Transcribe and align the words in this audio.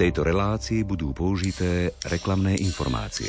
tejto 0.00 0.24
relácii 0.24 0.80
budú 0.88 1.12
použité 1.12 1.92
reklamné 2.08 2.56
informácie. 2.64 3.28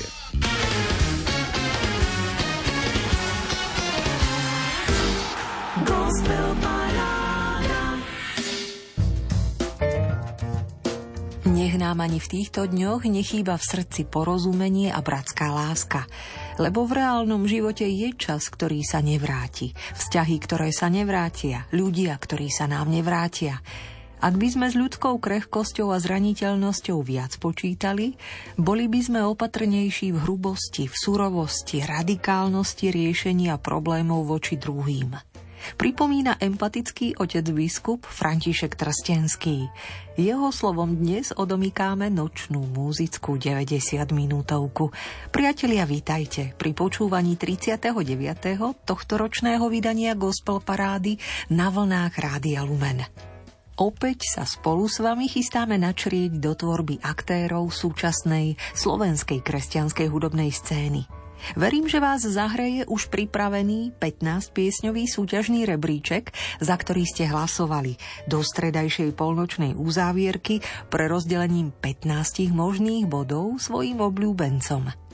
Nech 11.52 11.76
nám 11.76 12.00
ani 12.00 12.24
v 12.24 12.28
týchto 12.32 12.64
dňoch 12.72 13.04
nechýba 13.04 13.60
v 13.60 13.68
srdci 13.68 14.08
porozumenie 14.08 14.96
a 14.96 15.04
bratská 15.04 15.52
láska. 15.52 16.08
Lebo 16.56 16.88
v 16.88 17.04
reálnom 17.04 17.44
živote 17.52 17.84
je 17.84 18.16
čas, 18.16 18.48
ktorý 18.48 18.80
sa 18.88 19.04
nevráti. 19.04 19.76
Vzťahy, 19.76 20.40
ktoré 20.40 20.72
sa 20.72 20.88
nevrátia. 20.88 21.68
Ľudia, 21.76 22.16
ktorí 22.16 22.48
sa 22.48 22.72
nám 22.72 22.88
nevrátia. 22.88 23.60
Ak 24.22 24.38
by 24.38 24.48
sme 24.54 24.70
s 24.70 24.78
ľudskou 24.78 25.18
krehkosťou 25.18 25.90
a 25.90 25.98
zraniteľnosťou 25.98 27.02
viac 27.02 27.42
počítali, 27.42 28.14
boli 28.54 28.86
by 28.86 29.02
sme 29.02 29.20
opatrnejší 29.26 30.14
v 30.14 30.22
hrubosti, 30.22 30.86
v 30.86 30.94
surovosti, 30.94 31.82
radikálnosti 31.82 32.94
riešenia 32.94 33.58
problémov 33.58 34.30
voči 34.30 34.62
druhým 34.62 35.18
pripomína 35.78 36.42
empatický 36.42 37.22
otec 37.22 37.46
biskup 37.54 38.02
František 38.10 38.74
Trstenský. 38.74 39.70
Jeho 40.18 40.50
slovom 40.50 40.98
dnes 40.98 41.32
odomýkáme 41.32 42.10
nočnú 42.10 42.66
múzickú 42.66 43.38
90 43.38 44.10
minútovku. 44.12 44.90
Priatelia, 45.30 45.86
vítajte 45.86 46.58
pri 46.58 46.74
počúvaní 46.74 47.38
39. 47.38 47.94
tohto 48.84 49.14
ročného 49.16 49.66
vydania 49.70 50.18
Gospel 50.18 50.60
Parády 50.60 51.22
na 51.54 51.70
vlnách 51.70 52.14
Rádia 52.18 52.66
Lumen. 52.66 53.31
Opäť 53.80 54.28
sa 54.28 54.44
spolu 54.44 54.92
s 54.92 55.00
vami 55.00 55.32
chystáme 55.32 55.80
načrieť 55.80 56.38
do 56.38 56.52
tvorby 56.52 57.00
aktérov 57.00 57.72
súčasnej 57.72 58.60
slovenskej 58.76 59.40
kresťanskej 59.40 60.08
hudobnej 60.12 60.52
scény. 60.52 61.08
Verím, 61.58 61.90
že 61.90 61.98
vás 61.98 62.22
zahreje 62.22 62.86
už 62.86 63.10
pripravený 63.10 63.98
15-piesňový 63.98 65.10
súťažný 65.10 65.66
rebríček, 65.66 66.30
za 66.62 66.76
ktorý 66.78 67.02
ste 67.10 67.26
hlasovali 67.26 67.98
do 68.30 68.46
stredajšej 68.46 69.18
polnočnej 69.18 69.74
uzávierky 69.74 70.62
pre 70.94 71.10
rozdelením 71.10 71.74
15 71.74 72.54
možných 72.54 73.10
bodov 73.10 73.58
svojim 73.58 73.98
obľúbencom. 73.98 75.11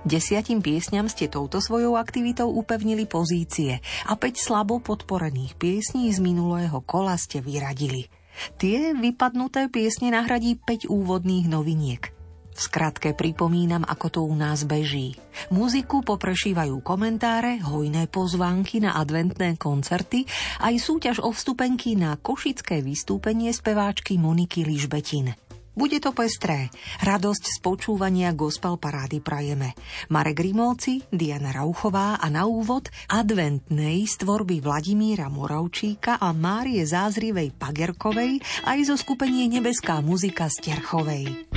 Desiatim 0.00 0.64
piesňam 0.64 1.12
ste 1.12 1.28
touto 1.28 1.60
svojou 1.60 2.00
aktivitou 2.00 2.48
upevnili 2.48 3.04
pozície 3.04 3.84
a 4.08 4.16
5 4.16 4.36
slabo 4.36 4.80
podporených 4.80 5.60
piesní 5.60 6.08
z 6.08 6.24
minulého 6.24 6.80
kola 6.84 7.20
ste 7.20 7.44
vyradili. 7.44 8.08
Tie 8.56 8.96
vypadnuté 8.96 9.68
piesne 9.68 10.16
nahradí 10.16 10.56
5 10.56 10.88
úvodných 10.88 11.46
noviniek– 11.52 12.02
v 12.50 12.58
skratke 12.58 13.16
pripomínam, 13.16 13.86
ako 13.86 14.06
to 14.10 14.20
u 14.26 14.34
nás 14.36 14.66
beží. 14.66 15.16
Muziku 15.54 16.02
poprešívajú 16.02 16.82
komentáre, 16.84 17.62
hojné 17.62 18.10
pozvánky 18.10 18.82
na 18.82 19.00
adventné 19.00 19.56
koncerty, 19.56 20.26
aj 20.60 20.74
súťaž 20.76 21.16
o 21.22 21.32
vstupenky 21.32 21.96
na 21.96 22.18
košické 22.20 22.82
vystúpenie 22.84 23.54
speváčky 23.54 24.18
Moniky 24.20 24.66
Ližbetin. 24.66 25.49
Bude 25.80 25.96
to 25.96 26.12
pestré. 26.12 26.68
Radosť 27.00 27.56
z 27.56 27.58
počúvania 27.64 28.36
gospel 28.36 28.76
parády 28.76 29.24
prajeme. 29.24 29.72
Marek 30.12 30.44
Rimovci, 30.44 31.08
Diana 31.08 31.56
Rauchová 31.56 32.20
a 32.20 32.28
na 32.28 32.44
úvod 32.44 32.92
adventnej 33.08 34.04
stvorby 34.04 34.60
Vladimíra 34.60 35.32
Moravčíka 35.32 36.20
a 36.20 36.36
Márie 36.36 36.84
Zázrivej 36.84 37.56
Pagerkovej 37.56 38.44
aj 38.68 38.92
zo 38.92 39.00
skupenie 39.00 39.48
Nebeská 39.48 40.04
muzika 40.04 40.52
z 40.52 40.68
Terchovej. 40.68 41.48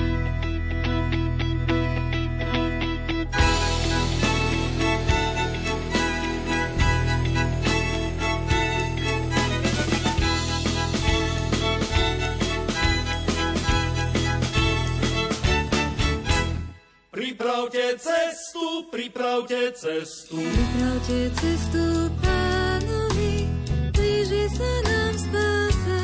Pripravte 17.33 17.97
cestu, 17.97 18.85
pripravte 18.91 19.71
cestu. 19.73 20.37
Pripravte 20.37 21.33
cestu 21.41 22.13
pánovi, 22.21 23.49
blíži 23.89 24.45
sa 24.53 24.71
nám 24.85 25.13
spása. 25.17 26.01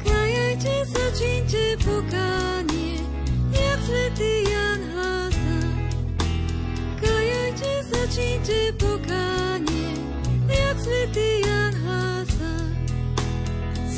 Kajajte 0.00 0.74
sa, 0.88 1.04
čínte 1.12 1.76
pokánie, 1.84 3.04
jak 3.52 3.78
svetý 3.84 4.32
Jan 4.48 4.80
hlása. 4.88 5.58
Kajajte 6.96 7.72
sa, 7.92 8.00
čínte 8.08 8.60
pokánie, 8.80 10.00
jak 10.48 10.76
svetý 10.80 11.44
Jan 11.44 11.76
hlása. 11.76 12.19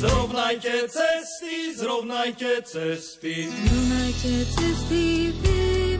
Zrovnajte 0.03 0.89
cesty, 0.89 1.75
zrovnajte 1.75 2.61
cesty. 2.61 3.47
Zrovnajte 3.47 4.45
cesty, 4.51 5.31
je 5.43 5.99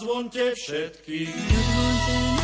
zazvonte 0.00 0.52
všetky. 0.54 1.28
Zazvonte 1.28 2.39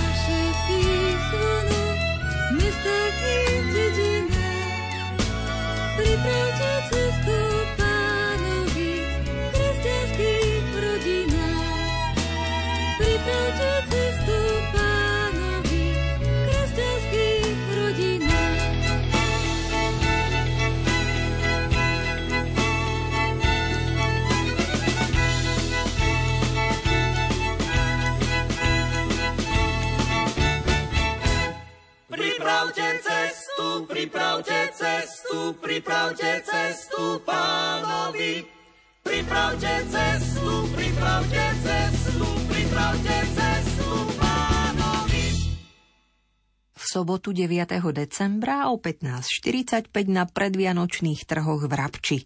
sobotu 47.16 47.32
9. 47.32 47.80
decembra 47.96 48.68
o 48.68 48.76
15.45 48.76 49.88
na 50.04 50.28
predvianočných 50.28 51.24
trhoch 51.24 51.64
v 51.64 51.72
Rabči. 51.72 52.18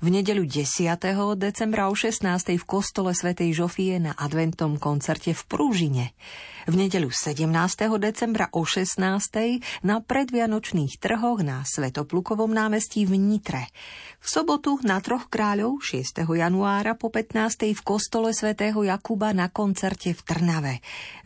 V 0.00 0.08
nedeľu 0.08 0.48
10. 0.48 0.96
decembra 1.36 1.92
o 1.92 1.94
16. 1.94 2.24
v 2.56 2.64
kostole 2.64 3.12
svätej 3.12 3.52
Žofie 3.52 4.00
na 4.00 4.16
adventnom 4.16 4.80
koncerte 4.80 5.36
v 5.36 5.42
Prúžine 5.44 6.16
v 6.70 6.86
nedeľu 6.86 7.10
17. 7.10 7.50
decembra 7.98 8.46
o 8.54 8.62
16. 8.62 9.02
na 9.82 9.98
predvianočných 9.98 11.02
trhoch 11.02 11.42
na 11.42 11.66
Svetoplukovom 11.66 12.46
námestí 12.46 13.02
v 13.02 13.18
Nitre. 13.18 13.66
V 14.22 14.26
sobotu 14.30 14.78
na 14.86 15.02
Troch 15.02 15.26
kráľov 15.26 15.82
6. 15.82 16.22
januára 16.22 16.94
po 16.94 17.10
15. 17.10 17.74
v 17.74 17.82
kostole 17.82 18.30
svätého 18.30 18.78
Jakuba 18.86 19.34
na 19.34 19.50
koncerte 19.50 20.14
v 20.14 20.20
Trnave. 20.22 20.74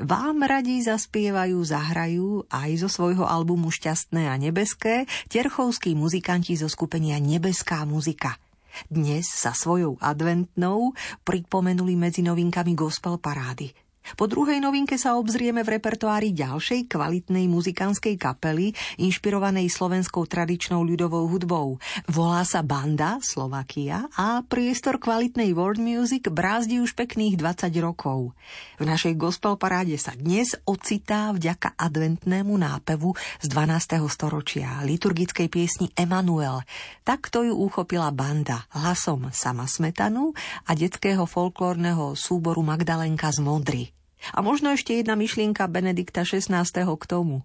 Vám 0.00 0.49
radí 0.49 0.81
zaspievajú, 0.81 1.60
zahrajú 1.60 2.49
aj 2.49 2.70
zo 2.81 2.88
svojho 2.88 3.03
albumu 3.12 3.68
Šťastné 3.68 4.32
a 4.32 4.40
nebeské 4.40 5.04
terchovskí 5.28 5.92
muzikanti 5.92 6.56
zo 6.56 6.72
skupenia 6.72 7.20
Nebeská 7.20 7.84
muzika. 7.84 8.40
Dnes 8.88 9.28
sa 9.28 9.52
svojou 9.52 10.00
adventnou 10.00 10.96
pripomenuli 11.22 11.94
medzi 11.94 12.24
novinkami 12.24 12.72
gospel 12.72 13.20
parády. 13.20 13.83
Po 14.14 14.28
druhej 14.28 14.60
novinke 14.60 15.00
sa 15.00 15.16
obzrieme 15.16 15.64
v 15.64 15.80
repertoári 15.80 16.36
ďalšej 16.36 16.92
kvalitnej 16.92 17.48
muzikánskej 17.48 18.20
kapely, 18.20 18.76
inšpirovanej 19.00 19.72
slovenskou 19.72 20.28
tradičnou 20.28 20.84
ľudovou 20.84 21.24
hudbou. 21.32 21.80
Volá 22.12 22.44
sa 22.44 22.60
Banda 22.60 23.16
Slovakia 23.24 24.04
a 24.12 24.44
priestor 24.44 25.00
kvalitnej 25.00 25.56
world 25.56 25.80
music 25.80 26.28
brázdi 26.28 26.84
už 26.84 26.92
pekných 26.92 27.40
20 27.40 27.72
rokov. 27.80 28.36
V 28.76 28.84
našej 28.84 29.16
gospel 29.16 29.56
paráde 29.56 29.96
sa 29.96 30.12
dnes 30.12 30.52
ocitá 30.68 31.32
vďaka 31.32 31.72
adventnému 31.72 32.52
nápevu 32.60 33.16
z 33.40 33.46
12. 33.48 34.04
storočia 34.12 34.84
liturgickej 34.84 35.48
piesni 35.48 35.88
Emanuel. 35.96 36.60
Takto 37.08 37.40
ju 37.40 37.56
uchopila 37.56 38.12
banda 38.12 38.68
hlasom 38.76 39.32
Sama 39.32 39.64
Smetanu 39.64 40.36
a 40.68 40.76
detského 40.76 41.24
folklórneho 41.24 42.12
súboru 42.12 42.60
Magdalenka 42.60 43.32
z 43.32 43.40
Modry. 43.40 43.94
A 44.32 44.40
možno 44.40 44.72
ešte 44.72 44.96
jedna 44.96 45.12
myšlienka 45.18 45.68
Benedikta 45.68 46.24
XVI. 46.24 46.64
k 46.64 47.04
tomu. 47.04 47.44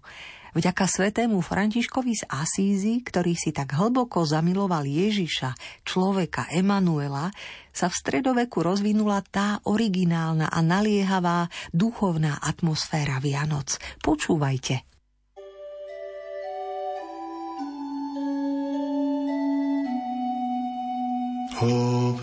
Vďaka 0.50 0.90
svetému 0.90 1.38
Františkovi 1.46 2.12
z 2.16 2.24
Asízy, 2.26 3.06
ktorý 3.06 3.38
si 3.38 3.54
tak 3.54 3.78
hlboko 3.78 4.26
zamiloval 4.26 4.82
Ježiša, 4.82 5.54
človeka 5.86 6.50
Emanuela, 6.50 7.30
sa 7.70 7.86
v 7.86 7.94
stredoveku 7.94 8.58
rozvinula 8.58 9.22
tá 9.30 9.62
originálna 9.62 10.50
a 10.50 10.58
naliehavá 10.58 11.46
duchovná 11.70 12.42
atmosféra 12.42 13.22
Vianoc. 13.22 13.78
Počúvajte. 14.02 14.90
Oh, 21.60 22.16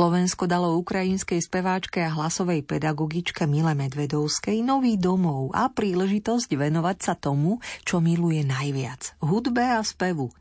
Slovensko 0.00 0.48
dalo 0.48 0.80
ukrajinskej 0.80 1.44
speváčke 1.44 2.00
a 2.00 2.08
hlasovej 2.08 2.64
pedagogičke 2.64 3.44
Mile 3.44 3.76
Medvedovskej 3.76 4.64
nový 4.64 4.96
domov 4.96 5.52
a 5.52 5.68
príležitosť 5.68 6.56
venovať 6.56 6.96
sa 7.04 7.12
tomu, 7.12 7.60
čo 7.84 8.00
miluje 8.00 8.40
najviac– 8.40 9.12
hudbe 9.28 9.60
a 9.60 9.84
spevu. 9.84 10.32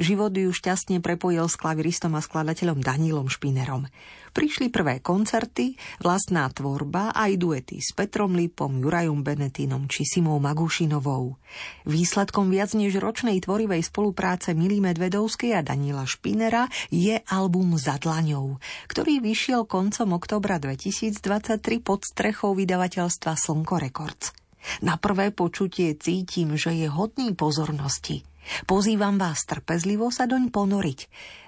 Život 0.00 0.32
ju 0.32 0.48
šťastne 0.48 1.04
prepojil 1.04 1.44
s 1.44 1.60
klaviristom 1.60 2.16
a 2.16 2.24
skladateľom 2.24 2.80
Danílom 2.80 3.28
Špinerom. 3.28 3.88
Prišli 4.32 4.72
prvé 4.72 5.04
koncerty, 5.04 5.76
vlastná 6.00 6.48
tvorba 6.48 7.12
aj 7.12 7.36
duety 7.36 7.84
s 7.84 7.92
Petrom 7.92 8.32
Lipom, 8.32 8.80
Jurajom 8.80 9.20
Benetínom 9.20 9.84
či 9.92 10.08
Simou 10.08 10.40
Magušinovou. 10.40 11.36
Výsledkom 11.84 12.48
viac 12.48 12.72
než 12.72 12.96
ročnej 12.96 13.36
tvorivej 13.44 13.84
spolupráce 13.84 14.56
Milí 14.56 14.80
Medvedovskej 14.80 15.52
a 15.52 15.60
Daniela 15.60 16.08
Špinera 16.08 16.64
je 16.88 17.20
album 17.28 17.76
Za 17.76 18.00
dlaňou, 18.00 18.56
ktorý 18.88 19.20
vyšiel 19.20 19.68
koncom 19.68 20.16
oktobra 20.16 20.56
2023 20.56 21.60
pod 21.84 22.08
strechou 22.08 22.56
vydavateľstva 22.56 23.36
Slnko 23.36 23.76
Records. 23.76 24.32
Na 24.80 24.96
prvé 24.96 25.28
počutie 25.34 25.92
cítim, 26.00 26.56
že 26.56 26.72
je 26.72 26.88
hodný 26.88 27.36
pozornosti– 27.36 28.24
Pozývam 28.66 29.16
vás 29.18 29.46
trpezlivo 29.46 30.10
sa 30.10 30.26
doň 30.26 30.50
ponoriť. 30.50 31.00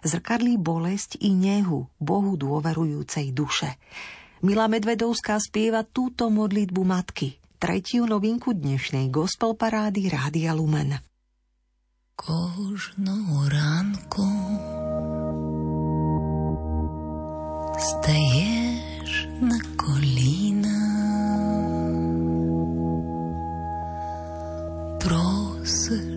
Zrkadlí 0.07 0.59
bolesť 0.59 1.21
i 1.23 1.35
nehu 1.35 1.91
Bohu 1.99 2.33
dôverujúcej 2.39 3.35
duše. 3.35 3.77
Mila 4.45 4.69
Medvedovská 4.69 5.41
spieva 5.41 5.83
túto 5.89 6.29
modlitbu 6.29 6.83
matky, 6.85 7.41
tretiu 7.57 8.05
novinku 8.05 8.53
dnešnej 8.53 9.09
gospel 9.09 9.57
parády 9.57 10.13
Rádia 10.13 10.53
Lumen. 10.53 11.01
Kožnou 12.15 13.51
ránku 13.51 14.29
Staješ 17.75 19.13
na 19.43 19.59
kolína 19.75 20.81
Prosíš 25.03 26.14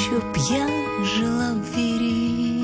щоб 0.00 0.36
я 0.50 0.68
жила 1.04 1.52
в 1.52 1.78
вірі, 1.78 2.55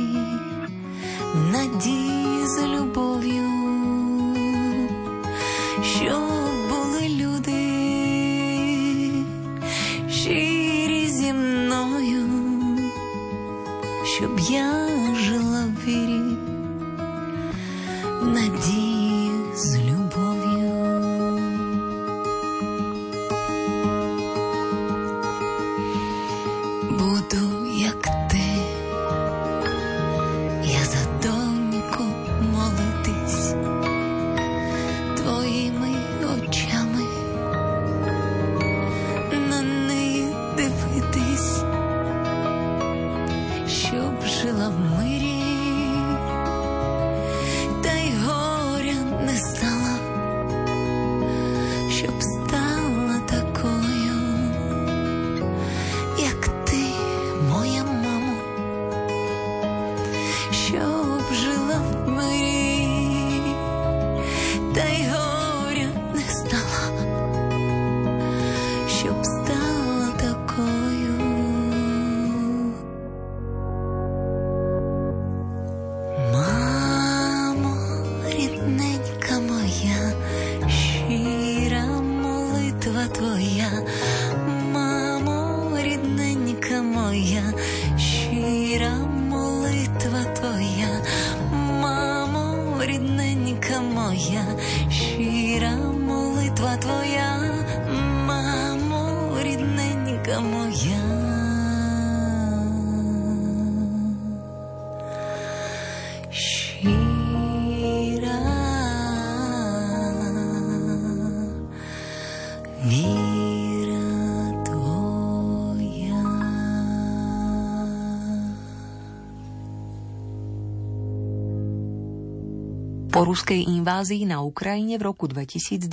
ruskej 123.32 123.64
invázii 123.64 124.28
na 124.28 124.44
Ukrajine 124.44 125.00
v 125.00 125.08
roku 125.08 125.24
2022 125.24 125.88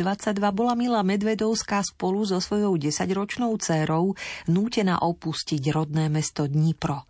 bola 0.52 0.76
Mila 0.76 1.08
Medvedovská 1.08 1.80
spolu 1.88 2.28
so 2.28 2.44
svojou 2.44 2.76
desaťročnou 2.76 3.56
dcérou 3.56 4.12
nútená 4.52 5.00
opustiť 5.00 5.72
rodné 5.72 6.12
mesto 6.12 6.52
Dnipro. 6.52 7.08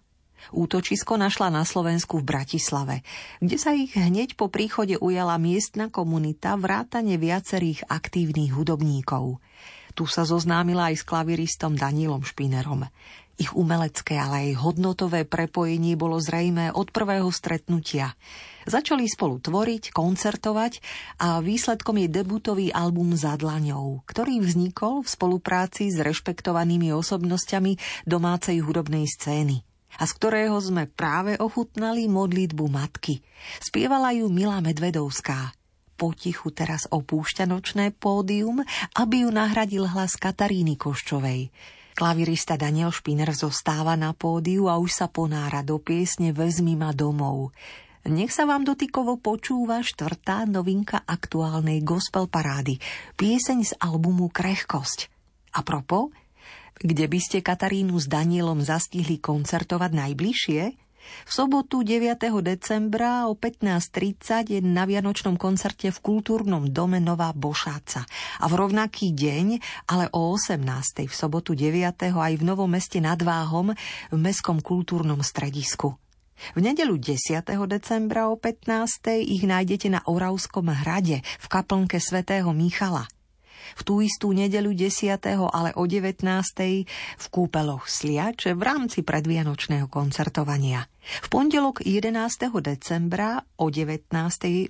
Útočisko 0.53 1.17
našla 1.17 1.49
na 1.49 1.65
Slovensku 1.65 2.21
v 2.21 2.29
Bratislave, 2.29 3.01
kde 3.41 3.57
sa 3.57 3.73
ich 3.73 3.97
hneď 3.97 4.37
po 4.37 4.53
príchode 4.53 5.01
ujala 5.01 5.41
miestna 5.41 5.89
komunita 5.89 6.53
vrátane 6.61 7.17
viacerých 7.17 7.89
aktívnych 7.89 8.53
hudobníkov. 8.53 9.41
Tu 9.97 10.05
sa 10.05 10.29
zoznámila 10.29 10.93
aj 10.93 11.01
s 11.01 11.07
klaviristom 11.09 11.73
Danílom 11.73 12.21
Špinerom. 12.21 12.85
Ich 13.39 13.55
umelecké, 13.55 14.19
ale 14.19 14.51
aj 14.51 14.59
hodnotové 14.59 15.23
prepojenie 15.23 15.95
bolo 15.95 16.19
zrejmé 16.19 16.75
od 16.75 16.91
prvého 16.91 17.31
stretnutia. 17.31 18.11
Začali 18.67 19.07
spolu 19.07 19.39
tvoriť, 19.39 19.95
koncertovať 19.95 20.83
a 21.23 21.39
výsledkom 21.39 22.03
je 22.03 22.07
debutový 22.11 22.67
album 22.75 23.15
Za 23.15 23.39
dlaňou, 23.39 24.03
ktorý 24.03 24.43
vznikol 24.43 25.07
v 25.07 25.09
spolupráci 25.15 25.87
s 25.87 26.03
rešpektovanými 26.03 26.91
osobnosťami 26.91 28.03
domácej 28.03 28.59
hudobnej 28.59 29.07
scény 29.07 29.63
a 29.97 30.03
z 30.03 30.11
ktorého 30.19 30.59
sme 30.59 30.91
práve 30.91 31.39
ochutnali 31.39 32.11
modlitbu 32.11 32.65
matky. 32.67 33.23
Spievala 33.63 34.11
ju 34.19 34.27
Milá 34.27 34.59
Medvedovská. 34.59 35.55
Potichu 35.95 36.51
teraz 36.51 36.87
opúšťa 36.91 37.47
nočné 37.47 37.95
pódium, 37.95 38.63
aby 38.99 39.23
ju 39.23 39.29
nahradil 39.31 39.87
hlas 39.87 40.19
Kataríny 40.19 40.75
Koščovej. 40.75 41.51
Klavirista 41.97 42.57
Daniel 42.57 42.93
Špiner 42.93 43.31
zostáva 43.33 43.97
na 43.97 44.13
pódiu 44.17 44.69
a 44.69 44.77
už 44.77 44.91
sa 45.03 45.07
ponára 45.09 45.65
do 45.65 45.77
piesne 45.81 46.33
Vezmi 46.33 46.77
ma 46.77 46.93
domov. 46.93 47.53
Nech 48.07 48.31
sa 48.31 48.47
vám 48.47 48.63
dotykovo 48.63 49.19
počúva 49.19 49.83
štvrtá 49.83 50.47
novinka 50.47 51.03
aktuálnej 51.03 51.83
gospel 51.83 52.31
parády, 52.31 52.79
pieseň 53.19 53.59
z 53.61 53.71
albumu 53.77 54.31
Krehkosť. 54.31 55.11
A 55.53 55.65
propo, 55.65 56.15
kde 56.79 57.05
by 57.11 57.19
ste 57.19 57.43
Katarínu 57.43 57.99
s 57.99 58.07
Danielom 58.07 58.63
zastihli 58.63 59.19
koncertovať 59.19 59.91
najbližšie? 59.91 60.88
V 61.27 61.31
sobotu 61.31 61.85
9. 61.85 62.17
decembra 62.41 63.29
o 63.29 63.37
15.30 63.37 64.55
je 64.55 64.59
na 64.63 64.89
Vianočnom 64.89 65.37
koncerte 65.37 65.93
v 65.93 65.99
kultúrnom 65.99 66.65
dome 66.69 66.97
Nová 66.97 67.35
Bošáca. 67.35 68.07
A 68.41 68.45
v 68.47 68.53
rovnaký 68.57 69.13
deň, 69.13 69.61
ale 69.91 70.07
o 70.15 70.33
18. 70.33 70.61
v 71.05 71.13
sobotu 71.13 71.53
9. 71.53 72.15
aj 72.15 72.33
v 72.39 72.43
Novom 72.43 72.71
meste 72.71 72.97
nad 73.03 73.19
Váhom 73.19 73.75
v 74.09 74.17
Mestskom 74.17 74.63
kultúrnom 74.63 75.21
stredisku. 75.21 75.99
V 76.55 76.59
nedelu 76.63 76.95
10. 76.95 77.43
decembra 77.67 78.31
o 78.31 78.39
15. 78.39 79.19
ich 79.19 79.43
nájdete 79.43 79.91
na 79.91 79.99
Oravskom 80.07 80.71
hrade 80.71 81.19
v 81.19 81.45
kaplnke 81.51 81.99
svätého 81.99 82.55
Michala– 82.55 83.05
v 83.75 83.81
tú 83.83 83.99
istú 83.99 84.31
nedelu 84.33 84.71
10. 84.71 85.19
ale 85.51 85.69
o 85.75 85.83
19. 85.85 86.23
v 87.17 87.25
kúpeloch 87.29 87.85
Sliač 87.85 88.49
v 88.49 88.61
rámci 88.61 89.05
predvianočného 89.05 89.91
koncertovania. 89.91 90.87
V 90.99 91.27
pondelok 91.33 91.81
11. 91.81 92.13
decembra 92.61 93.41
o 93.57 93.73
19. 93.73 94.13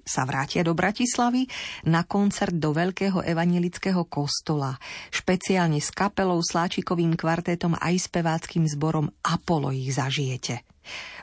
sa 0.07 0.21
vrátia 0.23 0.63
do 0.63 0.71
Bratislavy 0.71 1.49
na 1.89 2.07
koncert 2.07 2.55
do 2.55 2.71
Veľkého 2.71 3.19
evanilického 3.19 4.07
kostola. 4.07 4.79
Špeciálne 5.11 5.83
s 5.83 5.91
kapelou, 5.91 6.39
sláčikovým 6.39 7.19
kvartétom 7.19 7.75
aj 7.75 8.07
speváckým 8.07 8.63
zborom 8.71 9.11
Apollo 9.25 9.75
ich 9.75 9.91
zažijete. 9.91 10.63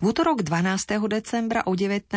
V 0.00 0.04
útorok 0.12 0.44
12. 0.44 1.02
decembra 1.08 1.64
o 1.66 1.72
19. 1.72 2.12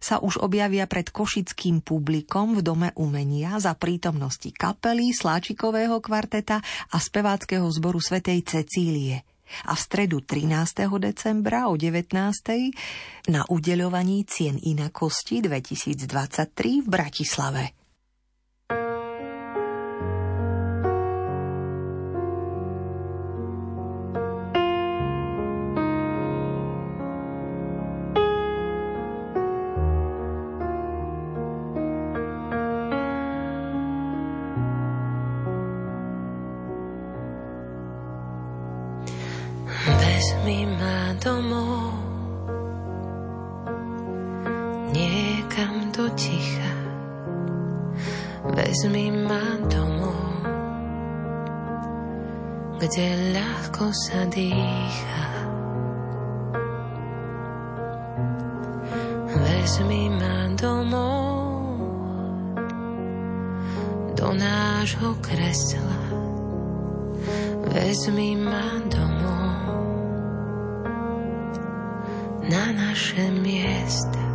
sa 0.00 0.16
už 0.22 0.40
objavia 0.40 0.86
pred 0.86 1.10
košickým 1.10 1.82
publikom 1.82 2.56
v 2.56 2.60
Dome 2.64 2.90
umenia 2.96 3.58
za 3.60 3.76
prítomnosti 3.76 4.48
kapely, 4.54 5.12
sláčikového 5.12 5.98
kvarteta 5.98 6.62
a 6.64 6.96
speváckého 6.96 7.66
zboru 7.68 7.98
Svetej 7.98 8.40
Cecílie 8.46 9.26
a 9.66 9.78
v 9.78 9.80
stredu 9.80 10.26
13. 10.26 10.90
decembra 10.98 11.70
o 11.70 11.78
19. 11.78 12.10
na 13.30 13.42
udeľovaní 13.46 14.26
cien 14.26 14.58
inakosti 14.58 15.38
2023 15.38 16.82
v 16.82 16.88
Bratislave. 16.90 17.75
Sa 53.96 54.28
dýcha 54.28 55.24
vezmi 59.40 60.12
ma 60.12 60.52
domov 60.52 61.80
do 64.12 64.28
nášho 64.36 65.16
kresla 65.24 66.00
vezmi 67.72 68.36
ma 68.36 68.84
domov 68.84 69.64
na 72.52 72.64
naše 72.76 73.32
miesta. 73.32 74.25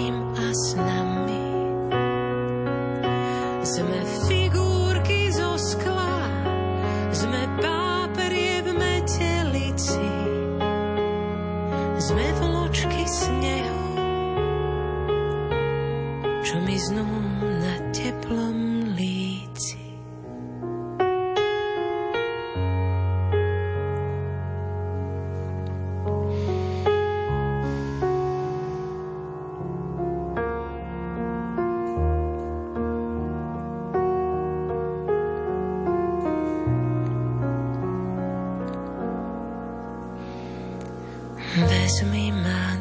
Bdením 0.00 0.16
a 0.36 0.48
snami. 0.54 1.44
Sme 3.60 4.00
figurky 4.28 5.28
zo 5.32 5.60
skla, 5.60 6.16
sme 7.12 7.42
pár 7.60 8.08
Sme 12.00 12.26
vločky 12.42 13.04
snehu, 13.06 13.84
čo 16.42 16.56
miznú 16.64 17.04
na 17.04 17.19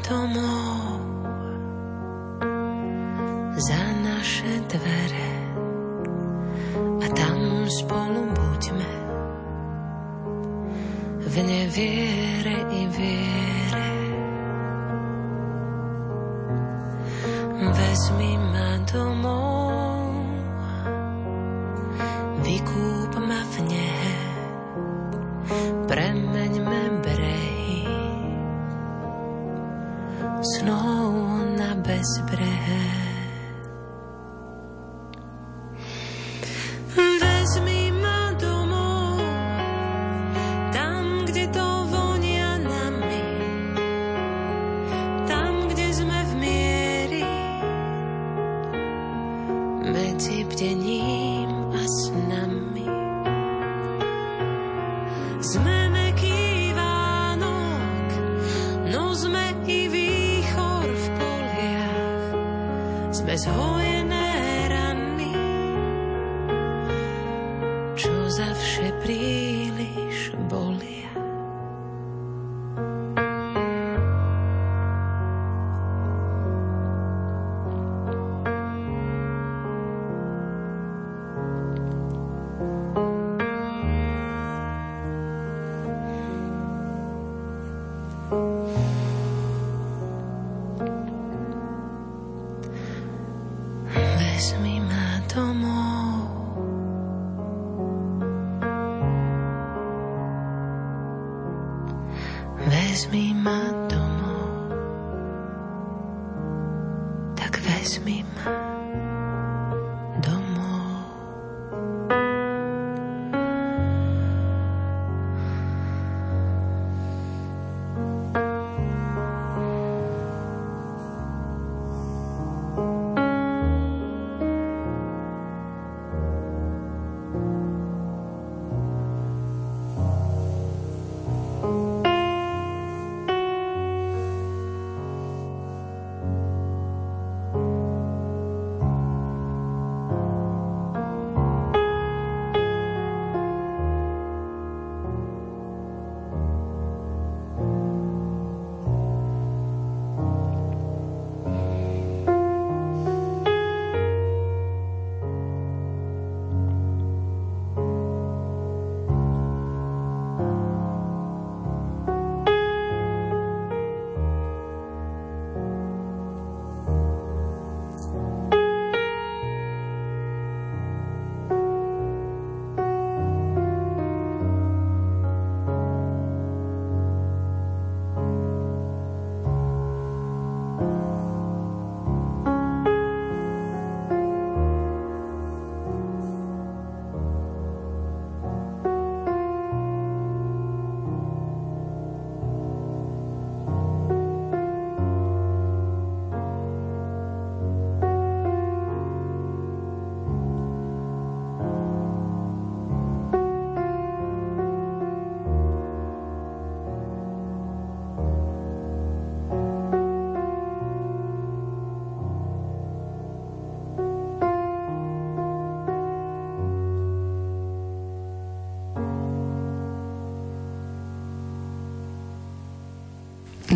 ma 0.10 0.49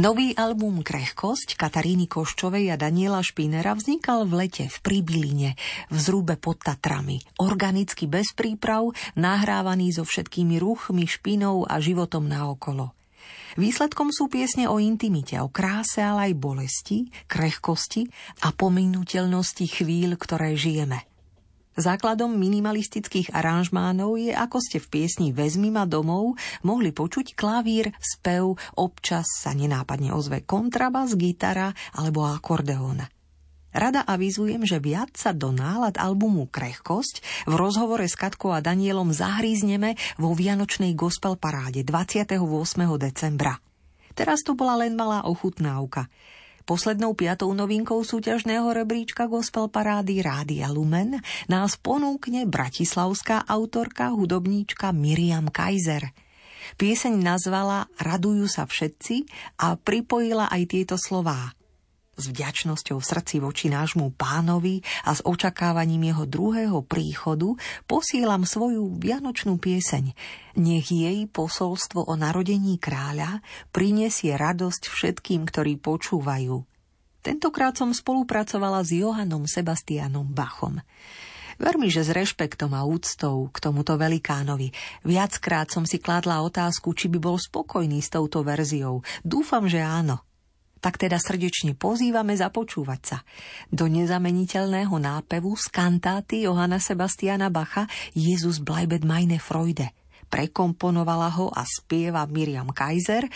Nový 0.04 0.36
album 0.36 0.84
Krehkosť 0.84 1.56
Kataríny 1.56 2.12
Koščovej 2.12 2.68
a 2.68 2.76
Daniela 2.76 3.24
Špinera 3.24 3.72
vznikal 3.72 4.28
v 4.28 4.44
lete 4.44 4.68
v 4.68 4.78
Príbiline, 4.84 5.56
v 5.88 5.96
Zrúbe 5.96 6.36
pod 6.36 6.60
Tatrami. 6.60 7.24
Organicky 7.40 8.04
bez 8.04 8.36
príprav, 8.36 8.92
nahrávaný 9.16 9.96
so 9.96 10.04
všetkými 10.04 10.60
ruchmi, 10.60 11.08
špinou 11.08 11.64
a 11.64 11.80
životom 11.80 12.28
naokolo. 12.28 12.92
Výsledkom 13.56 14.12
sú 14.12 14.28
piesne 14.28 14.68
o 14.68 14.76
intimite, 14.76 15.40
o 15.40 15.48
kráse, 15.48 16.04
ale 16.04 16.28
aj 16.28 16.34
bolesti, 16.36 17.08
krehkosti 17.32 18.04
a 18.44 18.52
pominuteľnosti 18.52 19.64
chvíľ, 19.72 20.20
ktoré 20.20 20.60
žijeme– 20.60 21.00
Základom 21.74 22.30
minimalistických 22.38 23.34
aranžmánov 23.34 24.22
je, 24.22 24.30
ako 24.30 24.62
ste 24.62 24.78
v 24.78 24.88
piesni 24.94 25.30
Vezmi 25.34 25.74
ma 25.74 25.90
domov 25.90 26.38
mohli 26.62 26.94
počuť 26.94 27.34
klavír, 27.34 27.90
spev, 27.98 28.54
občas 28.78 29.26
sa 29.42 29.58
nenápadne 29.58 30.14
ozve 30.14 30.46
kontrabas, 30.46 31.18
gitara 31.18 31.74
alebo 31.98 32.30
akordeón. 32.30 33.02
Rada 33.74 34.06
avizujem, 34.06 34.62
že 34.70 34.78
viac 34.78 35.18
sa 35.18 35.34
do 35.34 35.50
nálad 35.50 35.98
albumu 35.98 36.46
Krehkosť 36.46 37.50
v 37.50 37.54
rozhovore 37.58 38.06
s 38.06 38.14
Katkou 38.14 38.54
a 38.54 38.62
Danielom 38.62 39.10
zahrízneme 39.10 39.98
vo 40.22 40.38
Vianočnej 40.38 40.94
gospel 40.94 41.42
paráde 41.42 41.82
28. 41.82 42.38
decembra. 43.02 43.58
Teraz 44.14 44.46
to 44.46 44.54
bola 44.54 44.86
len 44.86 44.94
malá 44.94 45.26
ochutnávka. 45.26 46.06
Poslednou 46.64 47.12
piatou 47.12 47.52
novinkou 47.52 48.00
súťažného 48.08 48.72
rebríčka 48.72 49.28
Gospel 49.28 49.68
Parády 49.68 50.24
Rádia 50.24 50.72
Lumen 50.72 51.20
nás 51.52 51.76
ponúkne 51.76 52.48
bratislavská 52.48 53.44
autorka, 53.44 54.16
hudobníčka 54.16 54.96
Miriam 54.96 55.52
Kaiser. 55.52 56.16
Pieseň 56.80 57.20
nazvala 57.20 57.92
Radujú 58.00 58.48
sa 58.48 58.64
všetci 58.64 59.28
a 59.60 59.76
pripojila 59.76 60.48
aj 60.48 60.62
tieto 60.72 60.96
slová– 60.96 61.52
s 62.14 62.30
vďačnosťou 62.30 62.98
v 63.02 63.06
srdci 63.06 63.36
voči 63.42 63.68
nášmu 63.74 64.14
pánovi 64.14 64.86
a 65.06 65.18
s 65.18 65.26
očakávaním 65.26 66.14
jeho 66.14 66.24
druhého 66.30 66.80
príchodu 66.86 67.58
posielam 67.90 68.46
svoju 68.46 69.02
vianočnú 69.02 69.58
pieseň. 69.58 70.14
Nech 70.62 70.88
jej 70.94 71.26
posolstvo 71.26 72.06
o 72.06 72.14
narodení 72.14 72.78
kráľa 72.78 73.42
prinesie 73.74 74.38
radosť 74.38 74.90
všetkým, 74.90 75.50
ktorí 75.50 75.82
počúvajú. 75.82 76.62
Tentokrát 77.24 77.74
som 77.80 77.96
spolupracovala 77.96 78.84
s 78.84 78.94
Johanom 79.00 79.48
Sebastianom 79.48 80.28
Bachom. 80.28 80.84
Vermi, 81.56 81.88
že 81.88 82.04
s 82.04 82.12
rešpektom 82.12 82.74
a 82.76 82.84
úctou 82.84 83.48
k 83.54 83.58
tomuto 83.62 83.96
velikánovi. 83.96 84.74
Viackrát 85.06 85.70
som 85.70 85.86
si 85.86 86.02
kladla 86.02 86.42
otázku, 86.44 86.92
či 86.98 87.08
by 87.08 87.22
bol 87.22 87.38
spokojný 87.38 88.02
s 88.02 88.12
touto 88.12 88.42
verziou. 88.42 89.06
Dúfam, 89.24 89.70
že 89.70 89.80
áno 89.80 90.26
tak 90.84 91.00
teda 91.00 91.16
srdečne 91.16 91.80
pozývame 91.80 92.36
započúvať 92.36 93.02
sa 93.02 93.18
do 93.72 93.88
nezameniteľného 93.88 94.92
nápevu 94.92 95.56
z 95.56 95.72
kantáty 95.72 96.44
Johana 96.44 96.84
Sebastiana 96.84 97.48
Bacha 97.48 97.88
Jezus 98.12 98.60
bleibet 98.60 99.08
meine 99.08 99.40
Freude. 99.40 99.96
Prekomponovala 100.28 101.32
ho 101.40 101.48
a 101.54 101.64
spieva 101.64 102.26
Miriam 102.28 102.68
Kaiser, 102.76 103.30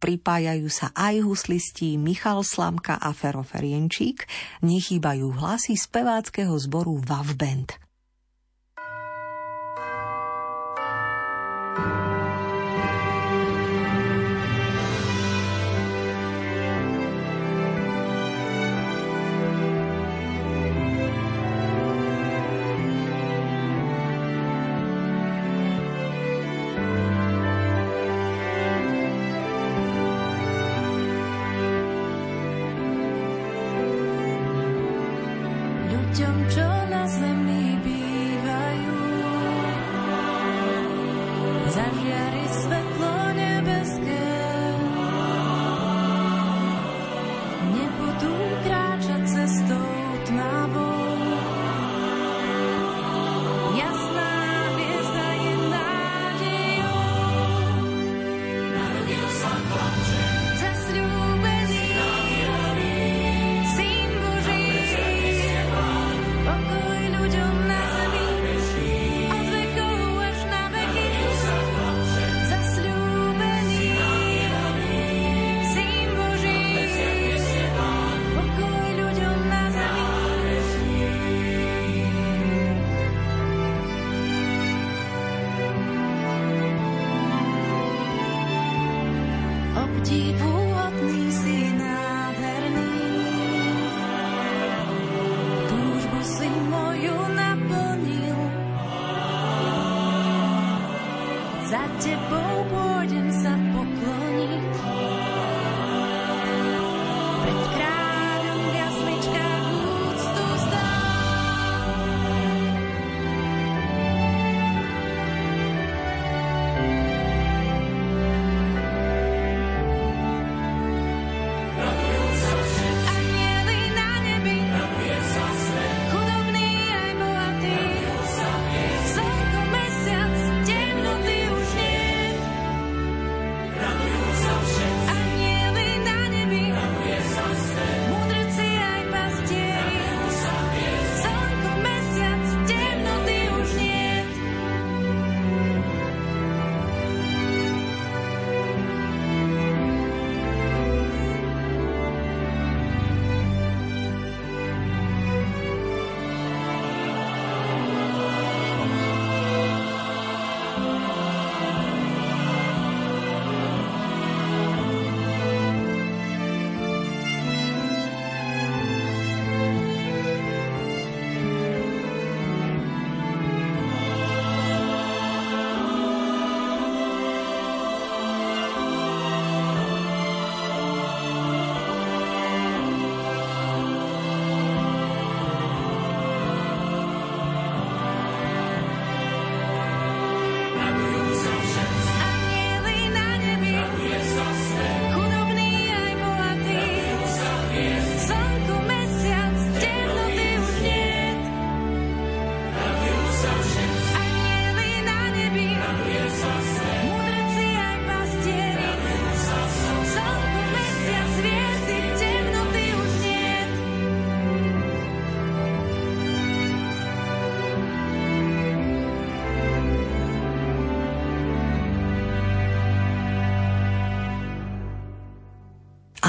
pripájajú 0.00 0.70
sa 0.72 0.94
aj 0.96 1.20
huslistí 1.26 2.00
Michal 2.00 2.40
Slamka 2.46 2.96
a 2.96 3.10
Fero 3.12 3.44
Ferienčík, 3.44 4.24
nechýbajú 4.64 5.34
hlasy 5.34 5.76
speváckého 5.76 6.54
zboru 6.56 7.02
Wav 7.04 7.36
Band. 7.36 7.84
za 11.74 12.03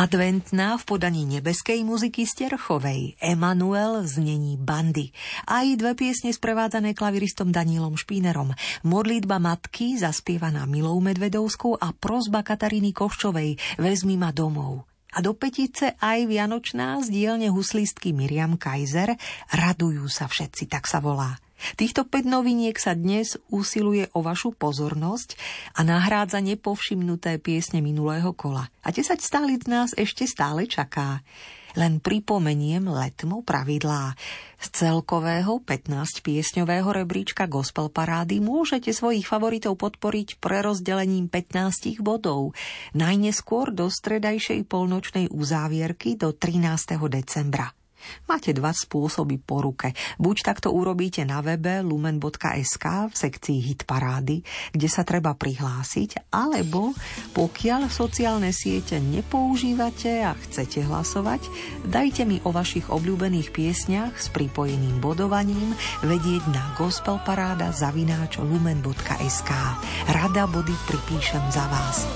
Adventná 0.06 0.78
v 0.78 0.86
podaní 0.86 1.26
nebeskej 1.26 1.82
muziky 1.82 2.30
Sterchovej, 2.30 3.18
Emanuel 3.18 4.06
v 4.06 4.08
znení 4.22 4.54
bandy. 4.54 5.10
Aj 5.50 5.66
dve 5.66 5.98
piesne 5.98 6.30
sprevádzané 6.30 6.94
klaviristom 6.94 7.50
Danílom 7.50 7.98
Špínerom. 7.98 8.54
Modlitba 8.86 9.42
matky, 9.42 9.98
zaspievaná 9.98 10.70
Milou 10.70 11.02
Medvedovskou 11.02 11.82
a 11.82 11.90
prozba 11.90 12.46
Kataríny 12.46 12.94
Koščovej, 12.94 13.82
Vezmi 13.82 14.14
ma 14.14 14.30
domov. 14.30 14.86
A 15.10 15.26
do 15.26 15.34
petice 15.34 15.98
aj 15.98 16.30
Vianočná 16.30 17.02
z 17.02 17.10
dielne 17.10 17.50
huslistky 17.50 18.14
Miriam 18.14 18.62
Kaiser, 18.62 19.18
Radujú 19.58 20.06
sa 20.06 20.30
všetci, 20.30 20.70
tak 20.70 20.86
sa 20.86 21.02
volá. 21.02 21.34
Týchto 21.80 22.04
5 22.04 22.28
noviniek 22.28 22.76
sa 22.76 22.94
dnes 22.94 23.40
usiluje 23.48 24.12
o 24.14 24.20
vašu 24.22 24.54
pozornosť 24.54 25.40
a 25.76 25.88
nahrádza 25.88 26.44
nepovšimnuté 26.44 27.40
piesne 27.40 27.80
minulého 27.80 28.36
kola. 28.36 28.68
A 28.84 28.92
10 28.92 29.18
stálic 29.20 29.66
nás 29.66 29.96
ešte 29.96 30.28
stále 30.28 30.68
čaká. 30.68 31.24
Len 31.76 32.00
pripomeniem 32.00 32.88
letmo 32.88 33.44
pravidlá. 33.44 34.16
Z 34.56 34.68
celkového 34.72 35.60
15-piesňového 35.60 36.88
rebríčka 37.04 37.52
Gospel 37.52 37.92
Parády 37.92 38.40
môžete 38.40 38.96
svojich 38.96 39.28
favoritov 39.28 39.76
podporiť 39.76 40.40
prerozdelením 40.40 41.28
15 41.28 42.00
bodov. 42.00 42.56
Najneskôr 42.96 43.76
do 43.76 43.92
stredajšej 43.92 44.64
polnočnej 44.72 45.28
uzávierky 45.28 46.16
do 46.16 46.32
13. 46.32 46.96
decembra. 47.12 47.76
Máte 48.26 48.52
dva 48.56 48.72
spôsoby 48.74 49.38
po 49.42 49.62
ruke. 49.62 49.94
Buď 50.18 50.54
takto 50.54 50.74
urobíte 50.74 51.24
na 51.24 51.40
webe 51.40 51.82
lumen.sk 51.82 52.86
v 53.10 53.14
sekcii 53.14 53.60
Hit 53.62 53.82
Parády, 53.86 54.42
kde 54.74 54.88
sa 54.90 55.06
treba 55.06 55.38
prihlásiť, 55.38 56.32
alebo 56.34 56.92
pokiaľ 57.38 57.88
sociálne 57.92 58.50
siete 58.56 58.98
nepoužívate 59.00 60.26
a 60.26 60.34
chcete 60.36 60.86
hlasovať, 60.86 61.48
dajte 61.88 62.24
mi 62.28 62.42
o 62.44 62.50
vašich 62.50 62.90
obľúbených 62.90 63.50
piesniach 63.54 64.14
s 64.18 64.28
pripojeným 64.34 65.00
bodovaním 65.00 65.76
vedieť 66.02 66.44
na 66.52 66.76
gospelparáda 66.80 67.72
zavináč 67.76 68.42
lumen.sk. 68.42 69.52
Rada 70.10 70.44
body 70.50 70.76
pripíšem 70.88 71.44
za 71.52 71.66
vás. 71.70 72.08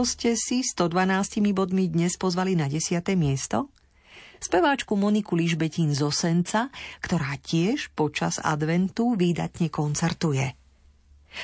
Koho 0.00 0.08
ste 0.08 0.32
si 0.32 0.64
112 0.64 1.44
bodmi 1.52 1.84
dnes 1.84 2.16
pozvali 2.16 2.56
na 2.56 2.72
10. 2.72 3.04
miesto? 3.20 3.68
Speváčku 4.40 4.96
Moniku 4.96 5.36
Ližbetín 5.36 5.92
z 5.92 6.00
Osenca, 6.00 6.72
ktorá 7.04 7.36
tiež 7.36 7.92
počas 7.92 8.40
adventu 8.40 9.12
výdatne 9.12 9.68
koncertuje. 9.68 10.56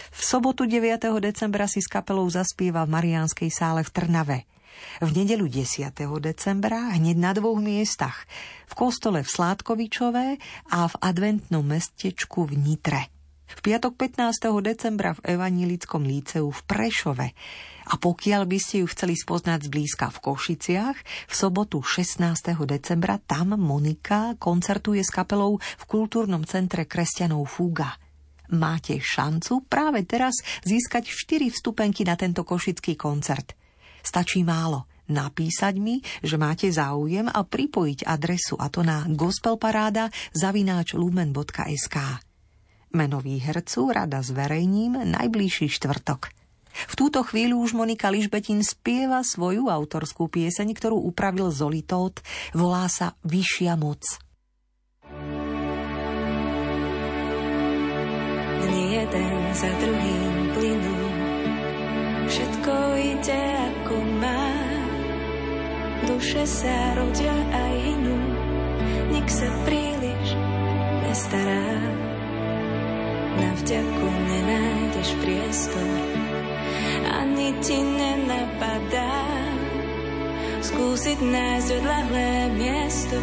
V 0.09 0.21
sobotu 0.25 0.65
9. 0.65 0.89
decembra 1.21 1.69
si 1.69 1.85
s 1.85 1.89
kapelou 1.93 2.25
zaspieva 2.33 2.89
v 2.89 2.97
Mariánskej 2.97 3.53
sále 3.53 3.85
v 3.85 3.93
Trnave. 3.93 4.49
V 5.05 5.11
nedelu 5.13 5.53
10. 5.53 5.93
decembra 6.25 6.97
hneď 6.97 7.17
na 7.21 7.37
dvoch 7.37 7.61
miestach. 7.61 8.25
V 8.65 8.89
kostole 8.89 9.21
v 9.21 9.29
Sládkovičové 9.37 10.41
a 10.73 10.89
v 10.89 10.95
adventnom 11.05 11.61
mestečku 11.61 12.49
v 12.49 12.57
Nitre. 12.57 13.16
V 13.57 13.65
piatok 13.65 13.97
15. 13.97 14.53
decembra 14.61 15.17
v 15.17 15.33
Evanilickom 15.33 16.05
líceu 16.05 16.53
v 16.53 16.61
Prešove. 16.69 17.33
A 17.89 17.95
pokiaľ 17.97 18.45
by 18.45 18.59
ste 18.61 18.85
ju 18.85 18.87
chceli 18.93 19.17
spoznať 19.17 19.73
zblízka 19.73 20.13
v 20.13 20.19
Košiciach, 20.29 20.97
v 21.25 21.35
sobotu 21.35 21.81
16. 21.81 22.37
decembra 22.69 23.17
tam 23.17 23.57
Monika 23.57 24.37
koncertuje 24.37 25.01
s 25.01 25.09
kapelou 25.09 25.57
v 25.57 25.85
kultúrnom 25.89 26.45
centre 26.45 26.85
kresťanov 26.85 27.49
Fúga. 27.49 27.97
Máte 28.53 29.01
šancu 29.01 29.65
práve 29.65 30.05
teraz 30.05 30.37
získať 30.61 31.09
4 31.09 31.49
vstupenky 31.49 32.05
na 32.05 32.13
tento 32.13 32.45
košický 32.45 32.93
koncert. 32.93 33.57
Stačí 34.05 34.45
málo 34.45 34.85
napísať 35.09 35.81
mi, 35.81 36.05
že 36.21 36.37
máte 36.37 36.69
záujem 36.69 37.31
a 37.31 37.41
pripojiť 37.41 38.05
adresu 38.05 38.61
a 38.61 38.69
to 38.69 38.85
na 38.85 39.07
gospelparáda 39.09 40.13
zavináč 40.35 40.93
lumen.sk. 40.93 42.26
Meno 42.97 43.21
výhercu 43.21 43.93
rada 43.93 44.25
zverejním 44.25 44.97
najbližší 44.97 45.69
štvrtok. 45.69 46.33
V 46.73 46.95
túto 46.97 47.21
chvíľu 47.21 47.61
už 47.61 47.77
Monika 47.77 48.09
Ližbetin 48.09 48.65
spieva 48.65 49.21
svoju 49.21 49.69
autorskú 49.69 50.33
pieseň, 50.33 50.73
ktorú 50.73 51.05
upravil 51.05 51.53
Zolitót. 51.53 52.25
Volá 52.57 52.89
sa 52.89 53.13
Vyššia 53.21 53.77
moc. 53.77 54.01
Dni 58.65 58.85
jeden 58.97 59.35
za 59.53 59.71
druhým 59.77 60.35
plynú, 60.57 61.01
všetko 62.33 62.73
ide 62.97 63.43
ako 63.61 63.97
má. 64.25 64.49
Duše 66.09 66.49
sa 66.49 66.97
rodia 66.97 67.37
aj 67.53 67.75
hinú, 67.77 68.17
nik 69.13 69.29
sa 69.29 69.49
príliš 69.69 70.29
nestará. 71.05 72.06
Na 73.37 73.51
vďaku 73.53 74.09
nenájdeš 74.09 75.11
priestor, 75.21 75.91
ani 77.05 77.53
ti 77.61 77.77
nenapadá 77.77 79.17
skúsiť 80.65 81.19
nájsť 81.21 81.69
odlahlé 81.79 82.33
miesto, 82.57 83.21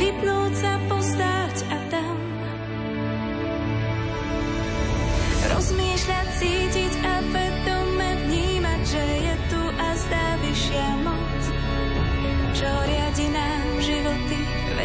vypnúť 0.00 0.52
sa, 0.56 0.72
postáť 0.88 1.56
a 1.70 1.78
tam. 1.92 2.16
Rozmýšľať, 5.54 6.26
cítiť 6.40 6.92
a 7.04 7.14
vedome 7.30 8.10
vnímať, 8.26 8.80
že 8.84 9.04
je 9.22 9.34
tu 9.52 9.62
a 9.62 9.88
zdá 9.94 10.26
vyššia 10.42 10.88
moc, 11.04 11.42
čo 12.56 12.72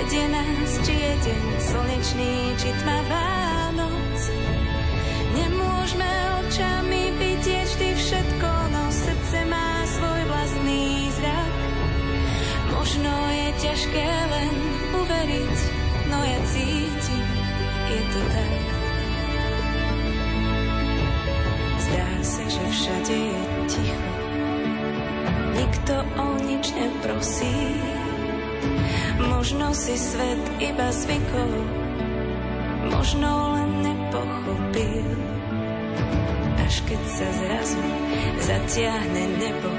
vedie 0.01 0.25
nás, 0.33 0.71
či 0.81 0.97
je 0.97 1.37
slnečný, 1.61 2.33
či 2.57 2.69
tma 2.81 2.97
Vánoc. 3.05 4.17
Nemôžeme 5.37 6.09
očami 6.41 7.13
vidieť 7.21 7.67
vždy 7.69 7.89
všetko, 8.01 8.49
no 8.73 8.83
srdce 8.89 9.37
má 9.45 9.69
svoj 9.85 10.21
vlastný 10.25 11.05
zrak. 11.21 11.53
Možno 12.73 13.13
je 13.29 13.47
ťažké 13.61 14.07
len 14.09 14.55
uveriť, 15.05 15.57
no 16.09 16.17
ja 16.25 16.39
cítim, 16.49 17.27
je 17.93 18.01
to 18.01 18.21
tak. 18.25 18.61
Zdá 21.77 22.09
sa, 22.25 22.43
že 22.49 22.63
všade 22.73 23.17
je 23.21 23.41
ticho, 23.69 24.09
nikto 25.61 25.93
o 26.17 26.25
nič 26.41 26.65
neprosí. 26.73 28.00
Možno 29.21 29.73
si 29.73 29.97
svet 29.97 30.41
iba 30.61 30.89
zvykol, 30.93 31.51
možno 32.93 33.29
len 33.57 33.71
nepochopil. 33.85 35.07
Až 36.61 36.75
keď 36.85 37.01
sa 37.09 37.27
zrazu 37.35 37.83
zatiahne 38.41 39.23
nebo, 39.37 39.69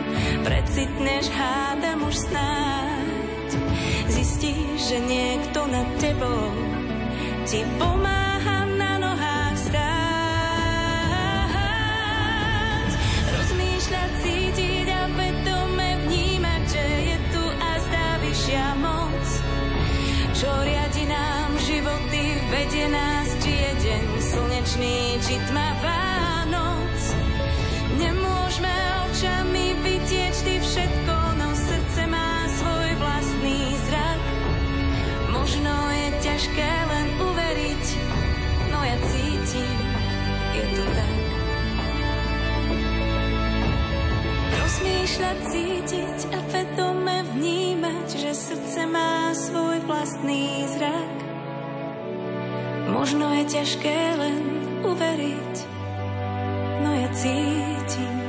precitneš 0.47 1.31
hádam 1.31 2.07
už 2.07 2.17
snáď. 2.27 3.49
Zistíš, 4.11 4.79
že 4.93 4.99
niekto 5.03 5.67
nad 5.67 5.89
tebou 5.99 6.51
ti 7.47 7.67
pomáha 7.77 8.62
vedie 22.63 22.87
nás, 22.95 23.27
či 23.43 23.51
je 23.59 23.71
deň 23.83 24.07
slnečný, 24.23 25.19
či 25.27 25.35
tma 25.51 25.69
Vánoc. 25.83 27.01
Nemôžeme 27.99 28.77
očami 29.11 29.75
vidieť 29.83 30.31
vždy 30.31 30.55
všetko, 30.63 31.15
no 31.43 31.49
srdce 31.59 32.03
má 32.07 32.47
svoj 32.55 32.91
vlastný 33.03 33.59
zrak. 33.91 34.23
Možno 35.35 35.75
je 35.91 36.09
ťažké 36.23 36.71
len 36.87 37.07
uveriť, 37.19 37.85
no 38.71 38.79
ja 38.87 38.97
cítim, 39.11 39.79
je 40.55 40.65
to 40.79 40.85
tak. 40.87 41.17
Rozmýšľať, 44.55 45.39
cítiť 45.51 46.19
a 46.31 46.39
vedome 46.47 47.27
vnímať, 47.27 48.07
že 48.23 48.31
srdce 48.31 48.87
má 48.87 49.35
svoj 49.35 49.83
vlastný 49.83 50.63
zrak. 50.79 51.22
Možno 52.93 53.33
je 53.41 53.45
ťažké 53.49 53.97
len 54.21 54.45
uveriť, 54.85 55.55
no 56.85 56.91
ja 56.93 57.09
cítim, 57.17 58.22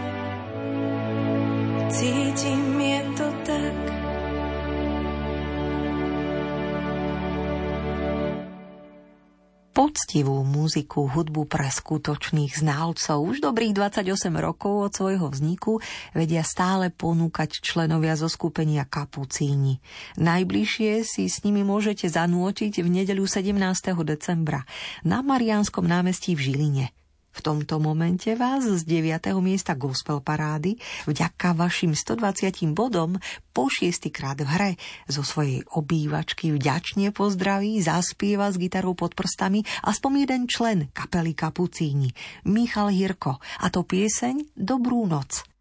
poctivú 9.94 10.42
muziku, 10.42 11.06
hudbu 11.06 11.46
pre 11.46 11.70
skutočných 11.70 12.66
znalcov. 12.66 13.30
Už 13.30 13.46
dobrých 13.46 13.78
28 13.78 14.10
rokov 14.42 14.90
od 14.90 14.92
svojho 14.98 15.30
vzniku 15.30 15.86
vedia 16.18 16.42
stále 16.42 16.90
ponúkať 16.90 17.62
členovia 17.62 18.18
zo 18.18 18.26
skupenia 18.26 18.90
Kapucíni. 18.90 19.86
Najbližšie 20.18 21.06
si 21.06 21.30
s 21.30 21.46
nimi 21.46 21.62
môžete 21.62 22.10
zanúčiť 22.10 22.82
v 22.82 22.90
nedeľu 22.90 23.30
17. 23.30 23.54
decembra 24.02 24.66
na 25.06 25.22
Mariánskom 25.22 25.86
námestí 25.86 26.34
v 26.34 26.42
Žiline. 26.50 27.03
V 27.34 27.40
tomto 27.42 27.82
momente 27.82 28.30
vás 28.38 28.62
z 28.62 28.86
9. 28.86 29.34
miesta 29.42 29.74
gospel 29.74 30.22
parády 30.22 30.78
vďaka 31.10 31.58
vašim 31.58 31.98
120 31.98 32.78
bodom 32.78 33.18
po 33.50 33.70
šiestýkrát 33.74 34.38
v 34.38 34.50
hre 34.50 34.72
zo 35.10 35.26
svojej 35.26 35.66
obývačky 35.74 36.54
vďačne 36.54 37.10
pozdraví, 37.10 37.82
zaspieva 37.82 38.54
s 38.54 38.62
gitarou 38.62 38.94
pod 38.94 39.18
prstami 39.18 39.66
aspoň 39.86 40.12
jeden 40.30 40.44
člen 40.46 40.80
kapely 40.94 41.34
Kapucíni, 41.34 42.14
Michal 42.46 42.94
Hirko, 42.94 43.42
a 43.42 43.68
to 43.74 43.82
pieseň 43.82 44.54
Dobrú 44.54 45.10
noc. 45.10 45.53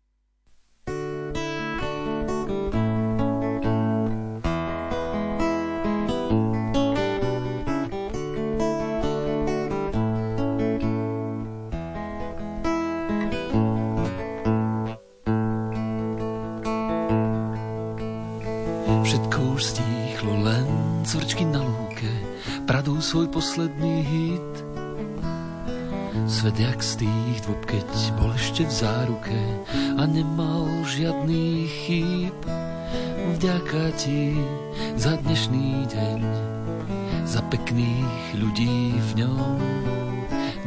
Cvrčky 21.12 21.44
na 21.44 21.60
lúke 21.60 22.08
pradú 22.64 22.96
svoj 23.04 23.28
posledný 23.28 24.00
hit. 24.00 24.52
Svet 26.24 26.56
jak 26.56 26.80
z 26.80 27.04
tých 27.04 27.36
dvob, 27.44 27.60
keď 27.68 27.84
bol 28.16 28.32
ešte 28.32 28.64
v 28.64 28.72
záruke 28.72 29.40
a 30.00 30.08
nemal 30.08 30.64
žiadny 30.88 31.68
chýb. 31.68 32.32
Vďaka 33.36 33.92
ti 34.00 34.40
za 34.96 35.20
dnešný 35.20 35.84
deň, 35.92 36.20
za 37.28 37.44
pekných 37.52 38.40
ľudí 38.40 38.96
v 38.96 39.10
ňom. 39.20 39.60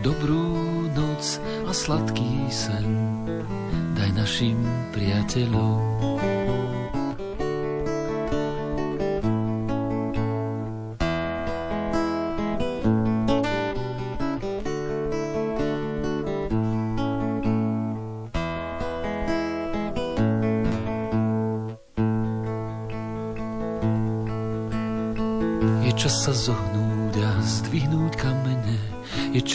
Dobrú 0.05 0.61
noc 0.93 1.41
a 1.65 1.73
sladký 1.73 2.53
sen 2.53 2.85
daj 3.97 4.13
našim 4.13 4.61
priateľom. 4.93 6.34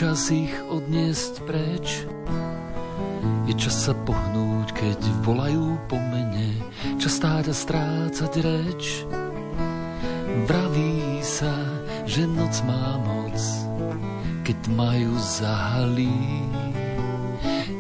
Čas 0.01 0.33
ich 0.33 0.57
odniesť 0.73 1.45
preč. 1.45 2.09
Je 3.45 3.53
čas 3.53 3.85
sa 3.85 3.93
pohnúť, 3.93 4.73
keď 4.73 4.97
volajú 5.29 5.77
po 5.93 6.01
mene, 6.01 6.57
čas 6.97 7.21
stáť 7.21 7.53
a 7.53 7.55
strácať 7.55 8.33
reč. 8.41 9.05
Vraví 10.49 11.21
sa, 11.21 11.53
že 12.09 12.25
noc 12.25 12.65
má 12.65 12.97
moc, 12.97 13.37
keď 14.41 14.73
majú 14.73 15.21
zahalí. 15.21 16.49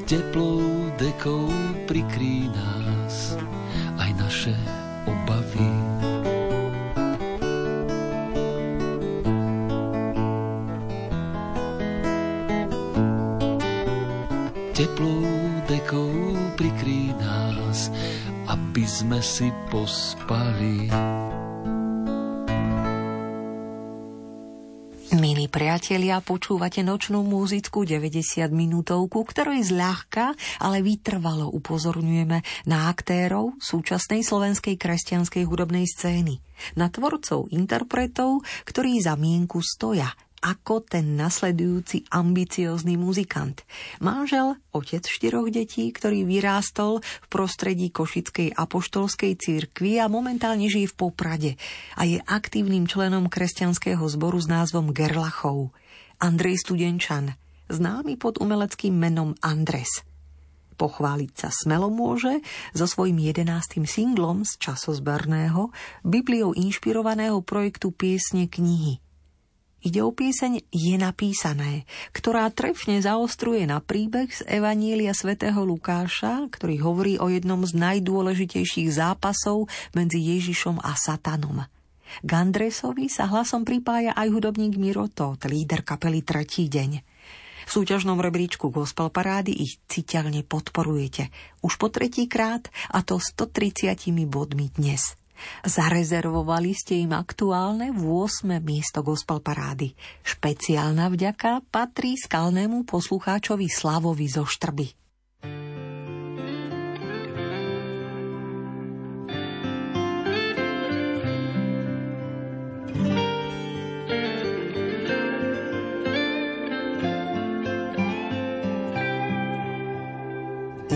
Teplou 0.04 0.92
dekou 1.00 1.48
prikrí 1.88 2.52
nás 2.52 3.32
aj 3.96 4.10
naše 4.20 4.56
obavy. 5.08 6.19
Teplou 14.80 15.28
dekou 15.68 16.08
prikrí 16.56 17.12
nás, 17.20 17.92
aby 18.48 18.80
sme 18.88 19.20
si 19.20 19.52
pospali. 19.68 20.88
Milí 25.20 25.52
priatelia, 25.52 26.24
počúvate 26.24 26.80
nočnú 26.80 27.20
muzickú 27.20 27.84
90 27.84 28.48
minútovku, 28.48 29.20
ktorej 29.28 29.68
zľahka, 29.68 30.32
ale 30.64 30.80
vytrvalo 30.80 31.52
upozorňujeme 31.60 32.64
na 32.64 32.88
aktérov 32.88 33.60
súčasnej 33.60 34.24
slovenskej 34.24 34.80
kresťanskej 34.80 35.44
hudobnej 35.44 35.84
scény, 35.84 36.40
na 36.80 36.88
tvorcov, 36.88 37.52
interpretov, 37.52 38.48
ktorí 38.64 38.96
za 39.04 39.12
mienku 39.20 39.60
stoja 39.60 40.08
ako 40.40 40.80
ten 40.84 41.16
nasledujúci 41.16 42.08
ambiciózny 42.08 42.96
muzikant. 42.96 43.64
Manžel, 44.00 44.56
otec 44.72 45.04
štyroch 45.04 45.52
detí, 45.52 45.92
ktorý 45.92 46.24
vyrástol 46.24 47.04
v 47.04 47.26
prostredí 47.28 47.92
Košickej 47.92 48.56
apoštolskej 48.56 49.36
církvy 49.36 50.00
a 50.00 50.08
momentálne 50.08 50.66
žije 50.66 50.92
v 50.92 50.98
Poprade 50.98 51.52
a 51.96 52.08
je 52.08 52.18
aktívnym 52.24 52.88
členom 52.88 53.28
kresťanského 53.28 54.02
zboru 54.08 54.40
s 54.40 54.48
názvom 54.48 54.96
Gerlachov. 54.96 55.76
Andrej 56.20 56.64
Studenčan, 56.64 57.36
známy 57.68 58.16
pod 58.16 58.40
umeleckým 58.40 58.96
menom 58.96 59.36
Andres– 59.44 60.00
Pochváliť 60.80 61.32
sa 61.36 61.52
smelo 61.52 61.92
môže 61.92 62.40
so 62.72 62.88
svojím 62.88 63.20
jedenáctým 63.20 63.84
singlom 63.84 64.48
z 64.48 64.56
časozberného, 64.56 65.68
Bibliou 66.00 66.56
inšpirovaného 66.56 67.44
projektu 67.44 67.92
Piesne 67.92 68.48
knihy. 68.48 69.09
Ide 69.80 70.04
o 70.04 70.12
pieseň 70.12 70.68
Je 70.68 71.00
napísané, 71.00 71.88
ktorá 72.12 72.52
trefne 72.52 73.00
zaostruje 73.00 73.64
na 73.64 73.80
príbeh 73.80 74.28
z 74.28 74.44
Evanília 74.44 75.16
svätého 75.16 75.64
Lukáša, 75.64 76.52
ktorý 76.52 76.84
hovorí 76.84 77.14
o 77.16 77.32
jednom 77.32 77.64
z 77.64 77.80
najdôležitejších 77.80 78.92
zápasov 78.92 79.72
medzi 79.96 80.20
Ježišom 80.20 80.84
a 80.84 80.92
Satanom. 81.00 81.64
K 82.20 82.28
Andresovi 82.28 83.08
sa 83.08 83.24
hlasom 83.30 83.64
pripája 83.64 84.12
aj 84.12 84.28
hudobník 84.28 84.76
Miro 84.76 85.08
Todt, 85.08 85.48
líder 85.48 85.80
kapely 85.80 86.20
Tretí 86.20 86.68
deň. 86.68 86.90
V 87.64 87.70
súťažnom 87.70 88.18
rebríčku 88.18 88.68
Gospel 88.68 89.08
Parády 89.08 89.54
ich 89.54 89.78
citeľne 89.88 90.44
podporujete. 90.44 91.30
Už 91.64 91.78
po 91.78 91.88
tretíkrát 91.88 92.68
a 92.92 93.00
to 93.00 93.16
130 93.16 93.94
bodmi 94.28 94.68
dnes. 94.74 95.19
Zarezervovali 95.64 96.76
ste 96.76 97.00
im 97.00 97.16
aktuálne 97.16 97.90
8. 97.96 98.60
miesto 98.60 99.00
Gospel 99.00 99.40
Parády. 99.40 99.96
Špeciálna 100.20 101.08
vďaka 101.08 101.64
patrí 101.72 102.20
skalnému 102.20 102.84
poslucháčovi 102.84 103.66
Slavovi 103.72 104.28
zo 104.28 104.44
Štrby. 104.44 104.99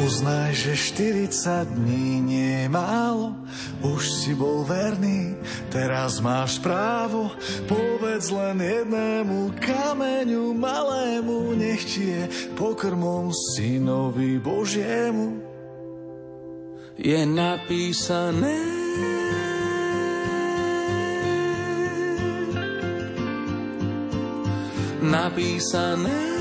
Uznaj, 0.04 0.52
že 0.52 0.76
40 0.76 1.80
dní 1.80 2.20
nie 2.20 2.52
je 2.60 2.68
málo, 2.68 3.40
už 3.80 4.04
si 4.04 4.36
bol 4.36 4.60
verný, 4.60 5.32
teraz 5.72 6.20
máš 6.20 6.60
právo. 6.60 7.32
Povedz 7.64 8.28
len 8.28 8.60
jednému 8.60 9.56
kameňu 9.56 10.52
malému, 10.52 11.56
nech 11.56 11.88
ti 11.88 12.12
je 12.12 12.28
pokrmom 12.52 13.32
synovi 13.32 14.36
Božiemu. 14.36 15.40
Je 17.00 17.24
napísané 17.24 18.60
napísané 25.00 26.33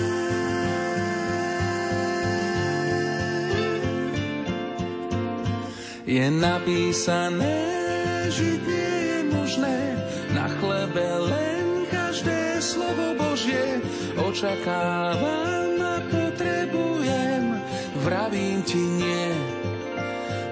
je 6.13 6.29
napísané, 6.29 7.57
že 8.29 8.61
nie 8.61 8.93
je 9.09 9.19
možné 9.33 9.77
na 10.37 10.45
chlebe 10.61 11.05
len 11.25 11.89
každé 11.89 12.61
slovo 12.61 13.17
Božie 13.17 13.81
očakávam 14.21 15.73
a 15.81 15.97
potrebujem, 16.05 17.57
vravím 18.05 18.61
ti 18.61 18.77
nie, 18.77 19.27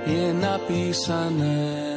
je 0.09 0.33
napísané. 0.33 1.90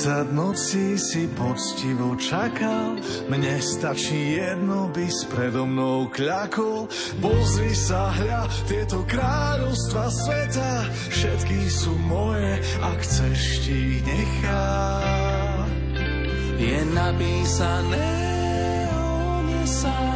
40 0.00 0.32
nocí 0.32 0.96
si 0.96 1.28
poctivo 1.36 2.16
čakal, 2.16 2.96
mne 3.28 3.60
stačí 3.60 4.40
jedno, 4.40 4.88
by 4.88 5.04
s 5.04 5.28
predo 5.28 5.68
mnou 5.68 6.08
kľakol. 6.08 6.88
Pozri 7.20 7.76
sa, 7.76 8.08
hľa, 8.08 8.48
tieto 8.64 9.04
kráľovstva 9.04 10.08
sveta, 10.08 10.88
všetky 11.12 11.68
sú 11.68 11.92
moje, 12.08 12.64
ak 12.80 12.96
chceš 13.04 13.40
ti 13.68 14.00
ich 14.00 14.04
nechať. 14.08 15.68
Je 16.56 16.80
napísané, 16.96 18.08
on 18.96 19.52
je 19.52 19.64
sám, 19.68 20.09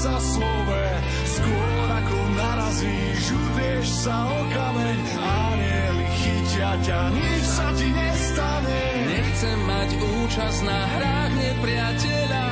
sa 0.00 0.16
slove. 0.16 0.84
Skôr 1.28 1.88
ako 1.92 2.18
narazíš, 2.40 3.24
udrieš 3.36 3.88
sa 4.08 4.16
o 4.32 4.40
kameň, 4.48 4.98
anieli 5.20 6.06
chytia 6.16 6.72
ťa, 6.80 7.00
nič 7.12 7.44
sa 7.44 7.68
ti 7.76 7.88
nestane. 7.92 8.84
Nechcem 9.12 9.58
mať 9.68 9.90
účasť 10.00 10.60
na 10.64 10.80
hrách 10.96 11.32
nepriateľa, 11.36 12.46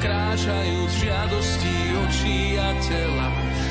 kráčajúc 0.00 0.92
žiadosti 1.04 1.76
očí 2.08 2.40
a 2.56 2.70
tela. 2.88 3.28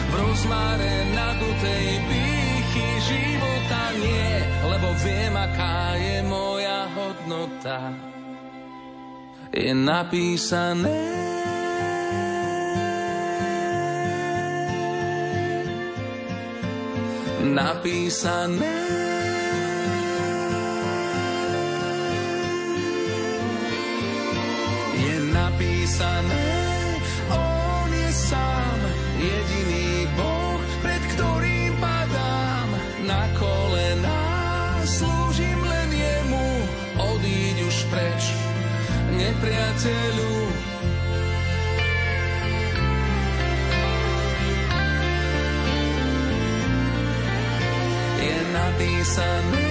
V 0.10 0.14
rozmáre 0.14 0.94
nadutej 1.18 1.88
pýchy 2.06 2.88
života 3.02 3.84
nie, 3.98 4.30
lebo 4.62 4.88
viem, 5.02 5.34
aká 5.34 5.98
je 5.98 6.18
moja 6.30 6.80
hodnota. 6.94 7.80
Je 9.54 9.74
napísané 9.74 11.23
napísané 17.54 18.82
je 24.98 25.16
napísané, 25.30 26.50
on 27.30 27.90
je 27.94 28.10
sám 28.10 28.80
jediný 29.22 30.10
Boh, 30.18 30.62
pred 30.82 31.02
ktorým 31.14 31.78
padám 31.78 32.70
na 33.06 33.24
kolená. 33.38 34.26
Slúžim 34.90 35.62
len 35.62 35.90
jemu, 35.94 36.50
odíď 36.98 37.58
už 37.70 37.78
preč, 37.94 38.24
nepriateľu. 39.14 40.53
Napísané 48.74 49.62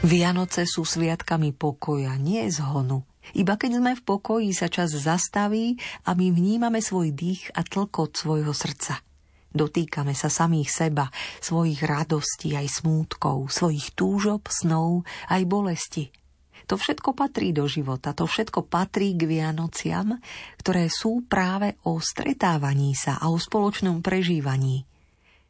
Vianoce 0.00 0.64
sú 0.64 0.88
sviatkami 0.88 1.52
pokoja, 1.52 2.16
nie 2.16 2.48
zhonu. 2.48 3.04
Iba 3.36 3.60
keď 3.60 3.78
sme 3.78 3.92
v 3.94 4.02
pokoji, 4.02 4.50
sa 4.56 4.72
čas 4.72 4.96
zastaví 4.96 5.76
a 6.08 6.16
my 6.16 6.32
vnímame 6.32 6.80
svoj 6.80 7.12
dých 7.12 7.52
a 7.52 7.60
tlkot 7.60 8.16
svojho 8.16 8.50
srdca. 8.50 9.04
Dotýkame 9.52 10.16
sa 10.16 10.32
samých 10.32 10.72
seba, 10.72 11.12
svojich 11.44 11.84
radostí 11.84 12.56
aj 12.56 12.80
smútkov, 12.80 13.52
svojich 13.52 13.92
túžob, 13.92 14.48
snov 14.48 15.04
aj 15.28 15.42
bolesti. 15.44 16.08
To 16.70 16.78
všetko 16.78 17.18
patrí 17.18 17.50
do 17.50 17.66
života, 17.66 18.14
to 18.14 18.30
všetko 18.30 18.70
patrí 18.70 19.18
k 19.18 19.26
Vianociam, 19.26 20.22
ktoré 20.54 20.86
sú 20.86 21.26
práve 21.26 21.74
o 21.82 21.98
stretávaní 21.98 22.94
sa 22.94 23.18
a 23.18 23.26
o 23.26 23.42
spoločnom 23.42 23.98
prežívaní. 23.98 24.86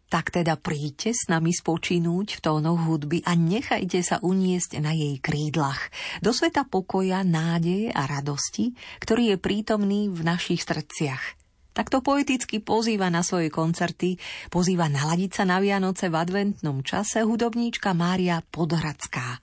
Tak 0.09 0.33
teda 0.33 0.57
príďte 0.57 1.13
s 1.13 1.29
nami 1.29 1.53
spočinúť 1.53 2.41
v 2.41 2.43
tónoch 2.43 2.89
hudby 2.89 3.21
a 3.29 3.37
nechajte 3.37 4.01
sa 4.01 4.17
uniesť 4.25 4.81
na 4.81 4.97
jej 4.97 5.21
krídlach. 5.21 5.93
Do 6.25 6.33
sveta 6.33 6.65
pokoja, 6.65 7.21
nádeje 7.21 7.93
a 7.93 8.09
radosti, 8.09 8.73
ktorý 9.05 9.37
je 9.37 9.37
prítomný 9.37 10.09
v 10.09 10.25
našich 10.25 10.65
srdciach. 10.65 11.37
Takto 11.77 12.01
poeticky 12.01 12.65
pozýva 12.65 13.13
na 13.13 13.21
svoje 13.21 13.53
koncerty, 13.53 14.17
pozýva 14.49 14.89
naladiť 14.89 15.31
sa 15.37 15.45
na 15.45 15.61
Vianoce 15.61 16.09
v 16.09 16.17
adventnom 16.17 16.81
čase 16.81 17.23
hudobníčka 17.23 17.93
Mária 17.93 18.41
Podhradská. 18.41 19.39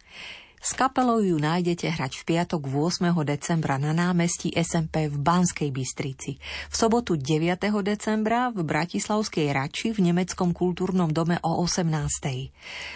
S 0.68 0.76
kapelou 0.76 1.24
ju 1.24 1.40
nájdete 1.40 1.96
hrať 1.96 2.20
v 2.20 2.24
piatok 2.28 2.68
8. 2.68 3.16
decembra 3.24 3.80
na 3.80 3.96
námestí 3.96 4.52
SMP 4.52 5.08
v 5.08 5.16
Banskej 5.16 5.72
Bystrici. 5.72 6.36
V 6.68 6.76
sobotu 6.76 7.16
9. 7.16 7.56
decembra 7.88 8.52
v 8.52 8.68
Bratislavskej 8.68 9.56
Rači 9.56 9.96
v 9.96 10.12
Nemeckom 10.12 10.52
kultúrnom 10.52 11.08
dome 11.08 11.40
o 11.40 11.64
18. 11.64 11.88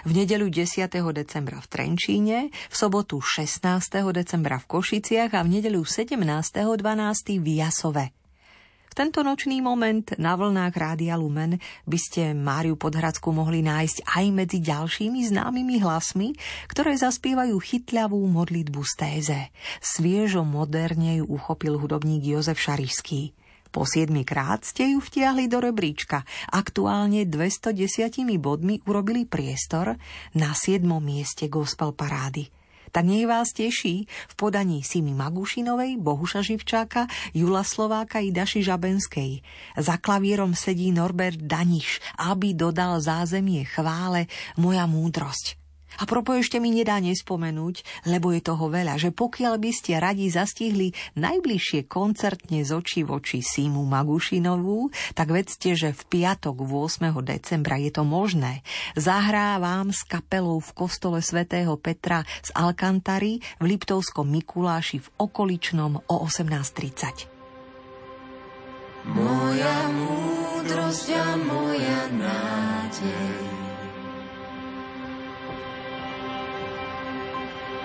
V 0.03 0.11
nedeľu 0.11 0.51
10. 0.51 0.91
decembra 1.15 1.63
v 1.63 1.67
Trenčíne, 1.71 2.51
v 2.51 2.75
sobotu 2.75 3.23
16. 3.23 3.63
decembra 4.19 4.59
v 4.59 4.67
Košiciach 4.67 5.31
a 5.31 5.39
v 5.39 5.63
nedeľu 5.63 5.87
17.12. 5.87 6.75
v 7.39 7.47
Jasove. 7.55 8.20
V 8.91 8.99
tento 8.99 9.23
nočný 9.23 9.63
moment 9.63 10.03
na 10.19 10.35
vlnách 10.35 10.75
Rádia 10.75 11.15
Lumen 11.15 11.55
by 11.87 11.95
ste 11.95 12.35
Máriu 12.35 12.75
Podhradskú 12.75 13.31
mohli 13.31 13.63
nájsť 13.63 14.03
aj 14.03 14.25
medzi 14.35 14.59
ďalšími 14.59 15.31
známymi 15.31 15.79
hlasmi, 15.79 16.35
ktoré 16.67 16.99
zaspievajú 16.99 17.55
chytľavú 17.55 18.19
modlitbu 18.19 18.83
z 18.83 18.93
téze. 18.99 19.39
Sviežo 19.79 20.43
moderne 20.43 21.23
ju 21.23 21.25
uchopil 21.31 21.79
hudobník 21.79 22.35
Jozef 22.35 22.59
Šarišský. 22.59 23.31
Po 23.71 23.87
siedmi 23.87 24.27
krát 24.27 24.67
ste 24.67 24.91
ju 24.91 24.99
vtiahli 24.99 25.47
do 25.47 25.63
rebríčka. 25.63 26.27
Aktuálne 26.51 27.23
210 27.23 28.11
bodmi 28.43 28.83
urobili 28.83 29.23
priestor 29.23 29.95
na 30.35 30.51
siedmom 30.51 30.99
mieste 30.99 31.47
gospel 31.47 31.95
parády 31.95 32.51
tak 32.91 33.07
nech 33.07 33.23
vás 33.27 33.55
teší 33.55 34.05
v 34.05 34.33
podaní 34.35 34.83
Simi 34.83 35.15
Magušinovej, 35.15 35.95
Bohuša 35.99 36.43
Živčáka, 36.43 37.07
Jula 37.31 37.63
Slováka 37.63 38.19
i 38.19 38.35
Daši 38.35 38.63
Žabenskej. 38.63 39.39
Za 39.79 39.95
klavírom 39.97 40.51
sedí 40.51 40.91
Norbert 40.91 41.39
Daniš, 41.39 42.03
aby 42.19 42.51
dodal 42.51 42.99
zázemie 42.99 43.63
chvále 43.63 44.27
moja 44.59 44.83
múdrosť. 44.83 45.60
A 45.99 46.07
propo 46.07 46.31
ešte 46.31 46.63
mi 46.63 46.71
nedá 46.71 46.95
nespomenúť, 47.03 48.07
lebo 48.07 48.31
je 48.31 48.39
toho 48.39 48.71
veľa, 48.71 48.95
že 48.95 49.11
pokiaľ 49.11 49.59
by 49.59 49.71
ste 49.75 49.99
radi 49.99 50.31
zastihli 50.31 50.95
najbližšie 51.19 51.89
koncertne 51.91 52.63
z 52.63 52.71
očí 52.71 53.03
v 53.03 53.19
oči 53.19 53.43
Simu 53.43 53.83
Magušinovú, 53.83 54.93
tak 55.11 55.35
vedzte, 55.35 55.75
že 55.75 55.91
v 55.91 56.01
piatok 56.07 56.63
8. 56.63 57.11
decembra 57.25 57.75
je 57.75 57.91
to 57.91 58.07
možné. 58.07 58.63
Zahrá 58.95 59.59
vám 59.59 59.91
s 59.91 60.07
kapelou 60.07 60.63
v 60.63 60.71
kostole 60.71 61.19
svätého 61.19 61.75
Petra 61.75 62.23
z 62.39 62.49
Alkantary 62.55 63.43
v 63.59 63.63
Liptovskom 63.75 64.31
Mikuláši 64.31 65.03
v 65.03 65.07
okoličnom 65.19 66.07
o 66.07 66.15
18.30. 66.23 67.27
Moja 69.01 69.77
múdrosť 69.89 71.07
a 71.17 71.27
moja 71.41 72.05
nádej 72.13 73.50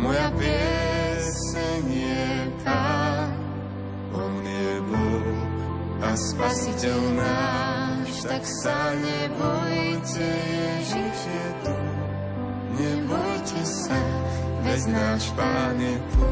moja 0.00 0.28
pieseň 0.34 1.84
a 6.10 6.18
spasiteľ 6.18 7.00
náš, 7.14 8.26
tak 8.26 8.42
sa 8.42 8.98
nebojte, 8.98 10.26
Ježiš 10.26 11.18
je 11.22 11.48
tu. 11.62 11.76
Nebojte 12.74 13.62
sa, 13.62 14.00
bez 14.66 14.90
náš 14.90 15.30
Pán 15.38 15.78
je 15.78 15.94
tu. 16.10 16.26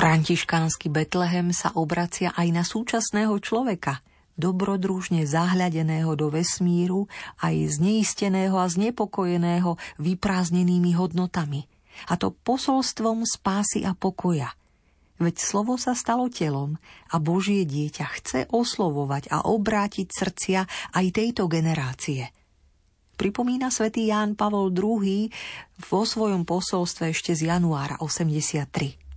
Františkánsky 0.00 0.88
Betlehem 0.88 1.52
sa 1.52 1.76
obracia 1.76 2.32
aj 2.32 2.48
na 2.48 2.64
súčasného 2.64 3.36
človeka, 3.36 4.00
dobrodružne 4.32 5.28
zahľadeného 5.28 6.16
do 6.16 6.32
vesmíru, 6.32 7.04
aj 7.44 7.76
zneisteného 7.76 8.56
a 8.56 8.64
znepokojeného 8.64 9.76
vyprázdnenými 10.00 10.96
hodnotami. 10.96 11.68
a 12.08 12.16
to 12.16 12.32
posolstvom 12.32 13.28
spásy 13.28 13.84
a 13.84 13.92
pokoja. 13.92 14.56
Veď 15.20 15.36
slovo 15.36 15.76
sa 15.76 15.92
stalo 15.92 16.32
telom 16.32 16.80
a 17.12 17.20
Božie 17.20 17.68
dieťa 17.68 18.06
chce 18.16 18.40
oslovovať 18.48 19.28
a 19.28 19.44
obrátiť 19.52 20.08
srdcia 20.08 20.60
aj 20.96 21.06
tejto 21.12 21.44
generácie. 21.44 22.32
Pripomína 23.20 23.68
svätý 23.68 24.08
Ján 24.08 24.32
Pavol 24.32 24.72
II 24.72 25.28
vo 25.92 26.02
svojom 26.08 26.48
posolstve 26.48 27.12
ešte 27.12 27.36
z 27.36 27.52
januára 27.52 28.00
83. 28.00 29.09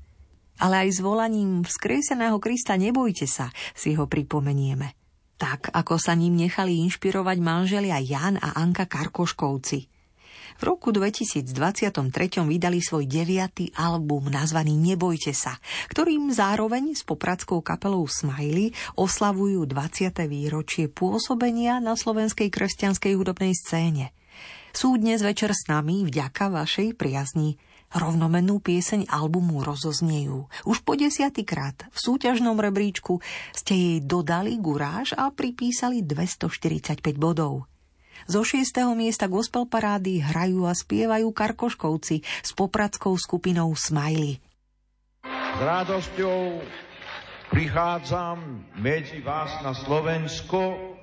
Ale 0.61 0.85
aj 0.85 0.89
s 0.93 0.99
volaním 1.01 1.65
vzkrieseného 1.65 2.37
Krista 2.37 2.77
nebojte 2.77 3.25
sa, 3.25 3.49
si 3.73 3.97
ho 3.97 4.05
pripomenieme. 4.05 4.93
Tak, 5.39 5.73
ako 5.73 5.97
sa 5.97 6.13
ním 6.13 6.37
nechali 6.37 6.77
inšpirovať 6.85 7.37
manželia 7.41 7.97
Jan 7.97 8.37
a 8.37 8.57
Anka 8.59 8.85
Karkoškovci– 8.85 9.79
v 10.53 10.63
roku 10.69 10.93
2023 10.93 11.49
vydali 12.45 12.77
svoj 12.77 13.09
deviatý 13.09 13.73
album 13.73 14.29
nazvaný 14.29 14.77
Nebojte 14.77 15.33
sa, 15.33 15.57
ktorým 15.89 16.29
zároveň 16.29 16.93
s 16.93 17.01
popradskou 17.01 17.65
kapelou 17.65 18.05
Smiley 18.05 18.69
oslavujú 18.93 19.65
20. 19.65 20.13
výročie 20.29 20.85
pôsobenia 20.93 21.81
na 21.81 21.97
slovenskej 21.97 22.53
kresťanskej 22.53 23.13
hudobnej 23.17 23.53
scéne. 23.57 24.13
Sú 24.73 24.97
dnes 24.97 25.21
večer 25.21 25.53
s 25.53 25.69
nami 25.69 26.05
vďaka 26.05 26.49
vašej 26.49 26.97
priazni. 26.97 27.57
Rovnomennú 27.93 28.57
pieseň 28.57 29.05
albumu 29.05 29.61
rozoznejú. 29.61 30.49
Už 30.65 30.81
po 30.81 30.97
desiatýkrát 30.97 31.77
v 31.93 31.97
súťažnom 32.01 32.57
rebríčku 32.57 33.21
ste 33.53 33.73
jej 33.77 33.97
dodali 34.01 34.57
guráž 34.57 35.13
a 35.13 35.29
pripísali 35.29 36.01
245 36.01 36.97
bodov. 37.21 37.69
Zo 38.25 38.41
šiestého 38.41 38.97
miesta 38.97 39.29
gospel 39.29 39.69
parády 39.69 40.25
hrajú 40.25 40.65
a 40.65 40.73
spievajú 40.73 41.29
Karkoškovci 41.29 42.25
s 42.25 42.49
popradskou 42.57 43.13
skupinou 43.13 43.69
Smiley. 43.77 44.41
S 45.29 45.59
radosťou 45.61 46.65
prichádzam 47.53 48.73
medzi 48.81 49.21
vás 49.21 49.53
na 49.61 49.77
Slovensko, 49.77 50.97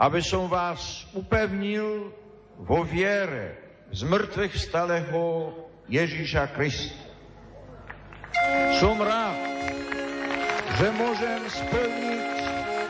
aby 0.00 0.24
som 0.24 0.48
vás 0.48 1.04
upevnil 1.12 2.08
vo 2.64 2.80
viere 2.88 3.60
z 3.92 4.08
mŕtvych 4.08 4.54
stalého 4.56 5.52
Ježíša 5.90 6.54
Krista. 6.54 6.94
Som 8.78 9.02
rád, 9.02 9.36
že 10.78 10.86
môžem 10.94 11.42
splniť 11.50 12.34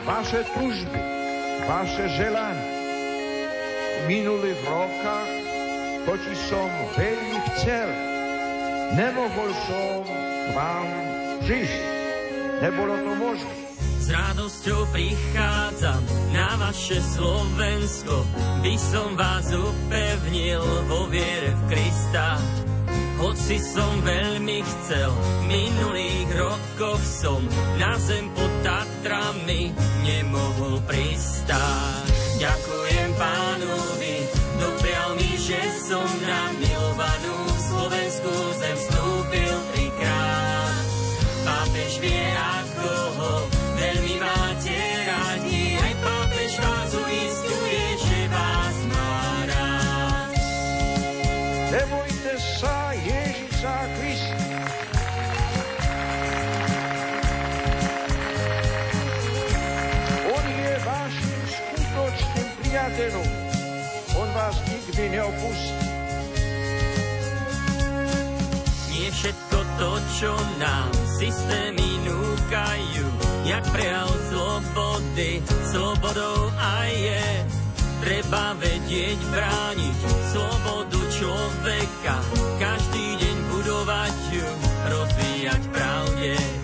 vaše 0.05 0.45
tužby, 0.53 1.01
vaše 1.65 2.05
želania 2.13 2.81
minulých 4.05 4.57
rokách, 4.65 5.31
totiž 6.09 6.37
som 6.49 6.69
veľmi 6.97 7.39
chcel. 7.53 7.89
Nemohol 8.97 9.49
som 9.69 10.05
k 10.05 10.47
vám 10.57 10.87
žiť. 11.45 11.71
Nebolo 12.61 12.95
to 13.01 13.11
možné. 13.17 13.53
S 14.01 14.07
radosťou 14.09 14.89
prichádzam 14.89 16.01
na 16.33 16.57
vaše 16.57 16.97
Slovensko, 16.97 18.25
by 18.65 18.75
som 18.77 19.13
vás 19.13 19.53
upevnil 19.53 20.61
vo 20.89 21.05
viere 21.09 21.53
v 21.53 21.61
Krista. 21.69 22.37
Hoci 23.21 23.61
som 23.61 24.01
veľmi 24.01 24.65
chcel, 24.65 25.13
v 25.13 25.41
minulých 25.45 26.29
rokoch 26.41 27.01
som 27.05 27.37
na 27.77 27.93
zem 28.01 28.25
pod 28.33 28.49
Tatrami 28.65 29.69
nemohol 30.01 30.81
pristáť. 30.89 32.09
Ďakujem 32.41 33.09
pánovi, 33.21 34.15
doprial 34.57 35.09
mi, 35.21 35.37
že 35.37 35.61
som 35.85 36.07
na 36.25 36.49
milovanú 36.57 36.80
čo 70.21 70.37
nám 70.61 70.93
systémy 71.17 71.97
núkajú, 72.05 73.05
jak 73.41 73.65
prejav 73.73 74.05
slobody, 74.29 75.41
slobodou 75.73 76.45
aj 76.61 76.89
je. 76.93 77.25
Treba 78.05 78.53
vedieť 78.53 79.17
brániť 79.33 79.97
slobodu 80.29 81.01
človeka, 81.09 82.15
každý 82.61 83.17
deň 83.17 83.37
budovať 83.49 84.15
ju, 84.29 84.49
rozvíjať 84.93 85.61
pravde. 85.73 86.60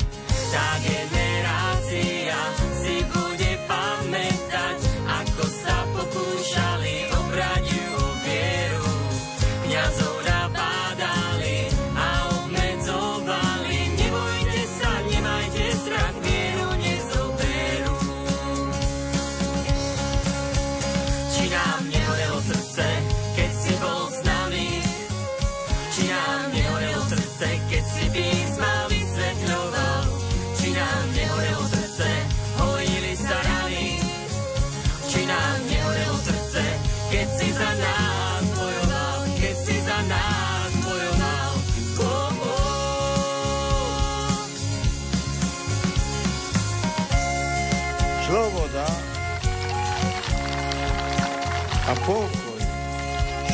A 51.87 51.95
pokoj 52.03 52.59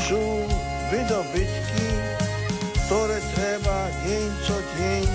sú 0.09 0.21
vydobytky, 0.89 1.85
ktoré 2.85 3.21
treba 3.37 3.93
deň 4.01 4.29
co 4.49 4.57
deň 4.57 5.05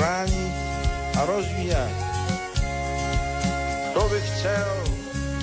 brániť 0.00 0.54
a 1.12 1.20
rozvíjať. 1.28 1.94
Kto 3.92 4.02
by 4.08 4.18
chcel 4.24 4.70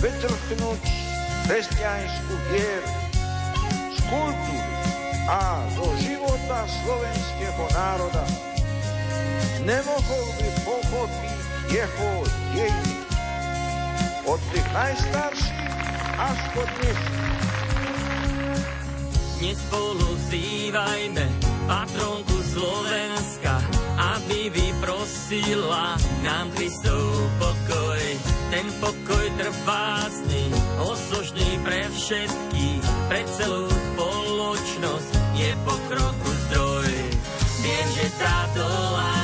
vytrhnúť 0.02 0.84
kresťanskú 1.46 2.34
vieru 2.50 2.94
z 3.94 3.98
kultúry 4.10 4.74
a 5.30 5.62
zo 5.78 5.86
života 6.02 6.66
slovenského 6.66 7.66
národa, 7.78 8.26
nemohol 9.70 10.26
by 10.42 10.50
pochopiť 10.66 11.38
jeho 11.70 12.12
dejiny 12.58 12.98
od 14.26 14.42
tých 14.50 14.68
najstarších 14.74 15.59
až 16.20 16.40
po 16.52 16.64
dnes. 16.68 17.00
Dnes 19.40 19.56
spolu 19.56 20.08
vzývajme 20.20 21.26
patronku 21.64 22.38
Slovenska, 22.44 23.64
aby 24.20 24.52
vyprosila 24.52 25.96
nám 26.28 26.52
Kristov 26.60 27.08
pokoj. 27.40 28.04
Ten 28.52 28.68
pokoj 28.84 29.26
trvácný, 29.40 30.44
osožný 30.84 31.50
pre 31.64 31.88
všetkých, 31.88 32.84
pre 33.08 33.22
celú 33.40 33.72
spoločnosť 33.72 35.12
je 35.40 35.50
pokroku 35.64 36.30
zdroj. 36.50 36.92
Viem, 37.64 37.88
že 37.96 38.06
táto 38.20 38.66
láska 38.68 39.19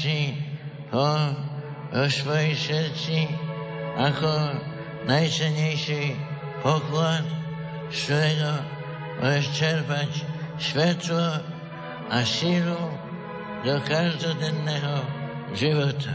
si 0.00 0.32
ho 0.96 1.12
vo 1.92 2.06
svojej 2.08 2.56
srdci 2.56 3.28
ako 4.00 4.32
najcenejší 5.04 6.16
poklad, 6.64 7.28
z 7.92 7.98
ktorého 8.08 8.54
svetlo 10.56 11.28
a 12.08 12.18
sílu 12.24 12.80
do 13.60 13.76
každodenného 13.84 15.04
života. 15.52 16.12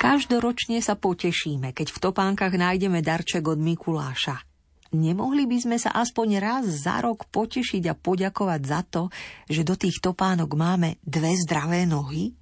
Každoročne 0.00 0.80
sa 0.80 0.96
potešíme, 0.96 1.76
keď 1.76 1.92
v 1.92 1.98
topánkach 2.00 2.56
nájdeme 2.56 3.04
darček 3.04 3.44
od 3.44 3.60
Mikuláša. 3.60 4.49
Nemohli 4.90 5.46
by 5.46 5.58
sme 5.62 5.76
sa 5.78 5.94
aspoň 5.94 6.28
raz 6.42 6.64
za 6.66 6.98
rok 6.98 7.30
potešiť 7.30 7.82
a 7.86 7.94
poďakovať 7.94 8.60
za 8.66 8.80
to, 8.82 9.02
že 9.46 9.62
do 9.62 9.78
tých 9.78 10.02
topánok 10.02 10.50
máme 10.58 10.98
dve 11.06 11.38
zdravé 11.38 11.86
nohy? 11.86 12.34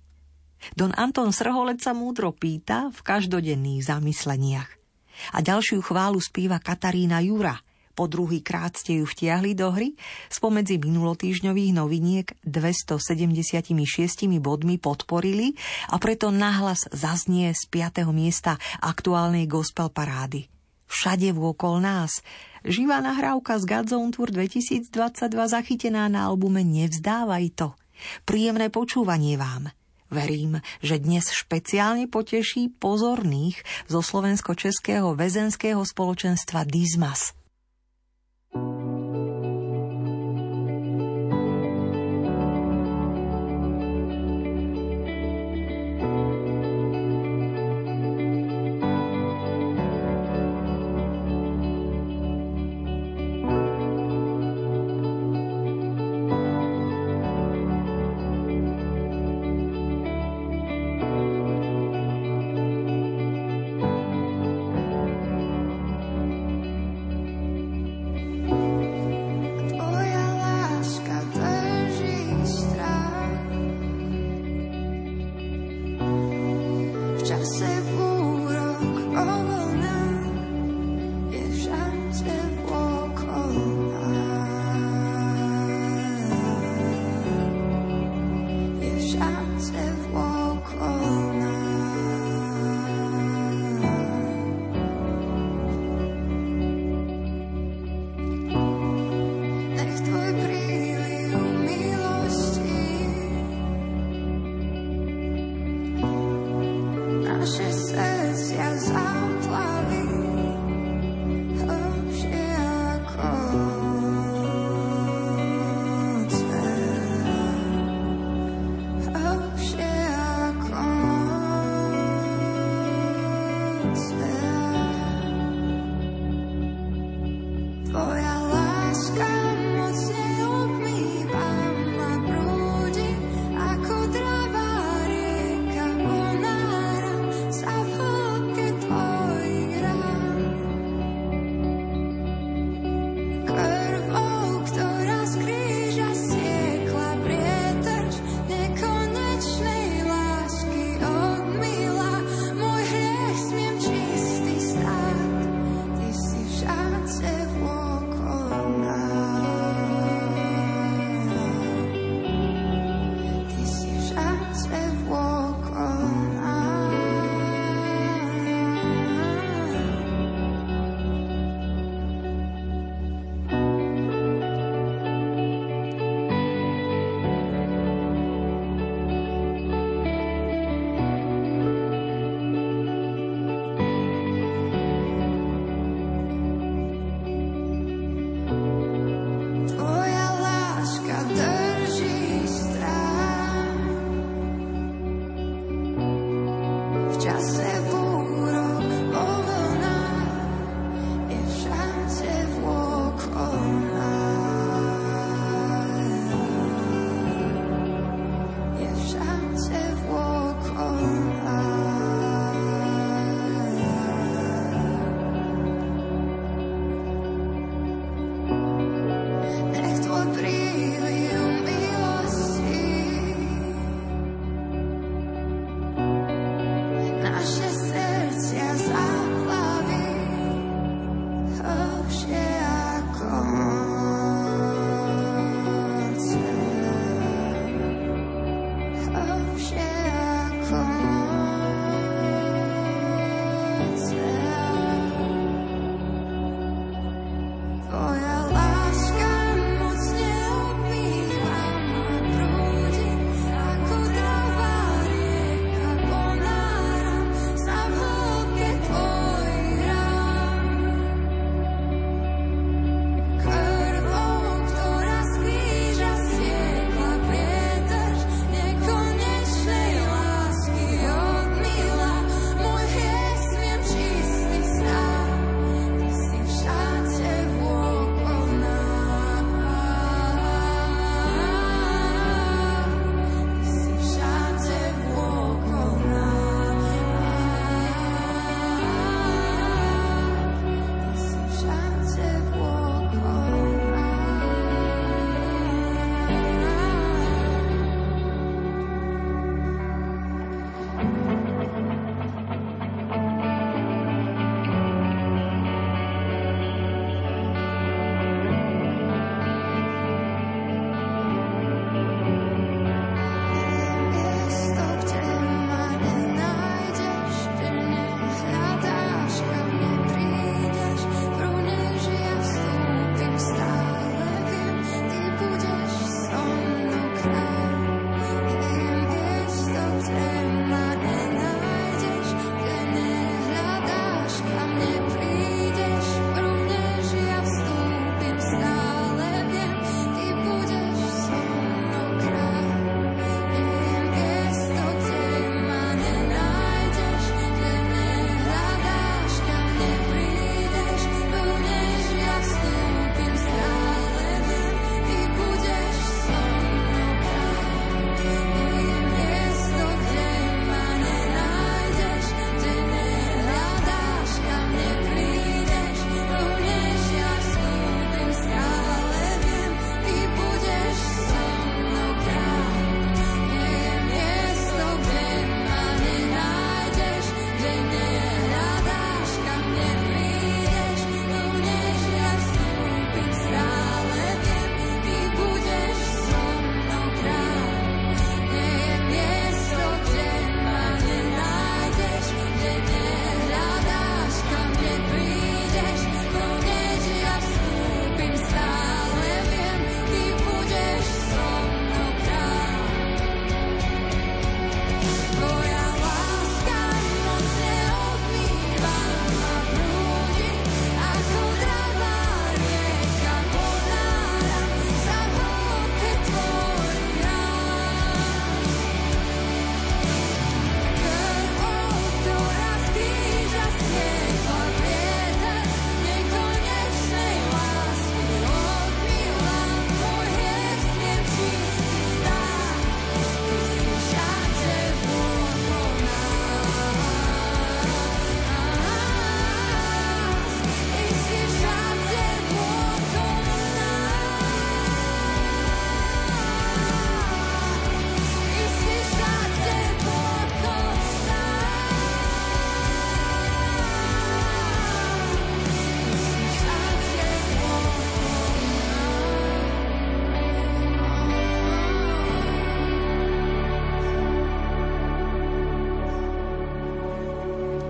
Don 0.72 0.90
Anton 0.96 1.30
Srholec 1.30 1.84
sa 1.84 1.92
múdro 1.92 2.32
pýta 2.32 2.88
v 2.88 3.00
každodenných 3.04 3.84
zamysleniach. 3.84 4.70
A 5.36 5.38
ďalšiu 5.44 5.84
chválu 5.84 6.18
spíva 6.24 6.56
Katarína 6.56 7.20
Jura– 7.20 7.60
po 7.98 8.06
druhý 8.06 8.46
krát 8.46 8.78
ste 8.78 9.02
ju 9.02 9.10
vtiahli 9.10 9.58
do 9.58 9.74
hry, 9.74 9.98
spomedzi 10.30 10.78
minulotýžňových 10.78 11.72
noviniek 11.74 12.30
276 12.46 13.74
bodmi 14.38 14.78
podporili 14.78 15.58
a 15.90 15.98
preto 15.98 16.30
nahlas 16.30 16.86
zaznie 16.94 17.50
z 17.58 17.66
5. 17.66 18.06
miesta 18.14 18.54
aktuálnej 18.78 19.50
gospel 19.50 19.90
parády. 19.90 20.57
Všade 20.88 21.36
vôkol 21.36 21.84
nás. 21.84 22.24
Živá 22.66 22.98
nahrávka 23.04 23.60
z 23.60 23.64
Godzone 23.68 24.10
Tour 24.10 24.32
2022 24.34 24.90
zachytená 25.46 26.08
na 26.10 26.26
albume 26.26 26.64
Nevzdávaj 26.66 27.54
to. 27.54 27.76
Príjemné 28.26 28.72
počúvanie 28.72 29.36
vám. 29.36 29.70
Verím, 30.08 30.64
že 30.80 30.96
dnes 30.96 31.28
špeciálne 31.28 32.08
poteší 32.08 32.72
pozorných 32.80 33.60
zo 33.92 34.00
slovensko-českého 34.00 35.12
väzenského 35.12 35.84
spoločenstva 35.84 36.64
Dizmas– 36.64 37.36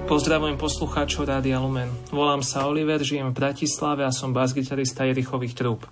Pozdravujem 0.09 0.57
poslucháčov 0.57 1.29
Rádia 1.29 1.61
Lumen. 1.61 1.93
Volám 2.09 2.41
sa 2.41 2.65
Oliver, 2.65 2.97
žijem 2.97 3.29
v 3.29 3.45
Bratislave 3.45 4.09
a 4.09 4.11
som 4.11 4.33
bas-gitarista 4.33 5.05
Jerichových 5.05 5.53
trúb. 5.53 5.85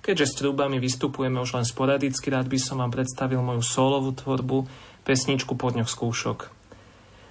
Keďže 0.00 0.32
s 0.32 0.36
trúbami 0.40 0.80
vystupujeme 0.80 1.36
už 1.44 1.60
len 1.60 1.68
sporadicky, 1.68 2.32
rád 2.32 2.48
by 2.48 2.56
som 2.56 2.80
vám 2.80 2.88
predstavil 2.88 3.44
moju 3.44 3.60
solovú 3.60 4.16
tvorbu, 4.16 4.64
pesničku 5.04 5.60
Podňoch 5.60 5.92
skúšok. 5.92 6.48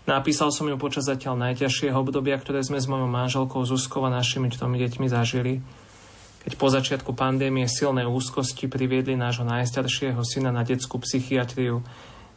Napísal 0.06 0.54
som 0.54 0.70
ju 0.70 0.78
počas 0.78 1.10
zatiaľ 1.10 1.50
najťažšieho 1.50 1.98
obdobia, 1.98 2.38
ktoré 2.38 2.62
sme 2.62 2.78
s 2.78 2.86
mojou 2.86 3.10
manželkou 3.10 3.66
Zuzkou 3.66 4.06
a 4.06 4.14
našimi 4.14 4.54
tromi 4.54 4.78
deťmi 4.86 5.10
zažili, 5.10 5.66
keď 6.46 6.52
po 6.62 6.70
začiatku 6.70 7.18
pandémie 7.18 7.66
silné 7.66 8.06
úzkosti 8.06 8.70
priviedli 8.70 9.18
nášho 9.18 9.50
najstaršieho 9.50 10.22
syna 10.22 10.54
na 10.54 10.62
detskú 10.62 11.02
psychiatriu, 11.02 11.82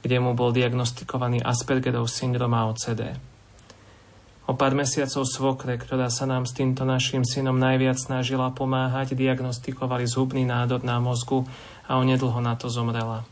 kde 0.00 0.16
mu 0.16 0.32
bol 0.32 0.48
diagnostikovaný 0.56 1.44
Aspergerov 1.44 2.08
syndrom 2.08 2.56
a 2.56 2.72
OCD. 2.72 3.35
O 4.46 4.54
pár 4.54 4.78
mesiacov 4.78 5.26
svokre, 5.26 5.74
ktorá 5.74 6.06
sa 6.06 6.22
nám 6.22 6.46
s 6.46 6.54
týmto 6.54 6.86
našim 6.86 7.26
synom 7.26 7.58
najviac 7.58 7.98
snažila 7.98 8.54
pomáhať, 8.54 9.18
diagnostikovali 9.18 10.06
zhubný 10.06 10.46
nádor 10.46 10.86
na 10.86 11.02
mozgu 11.02 11.42
a 11.90 11.98
onedlho 11.98 12.38
na 12.38 12.54
to 12.54 12.70
zomrela. 12.70 13.26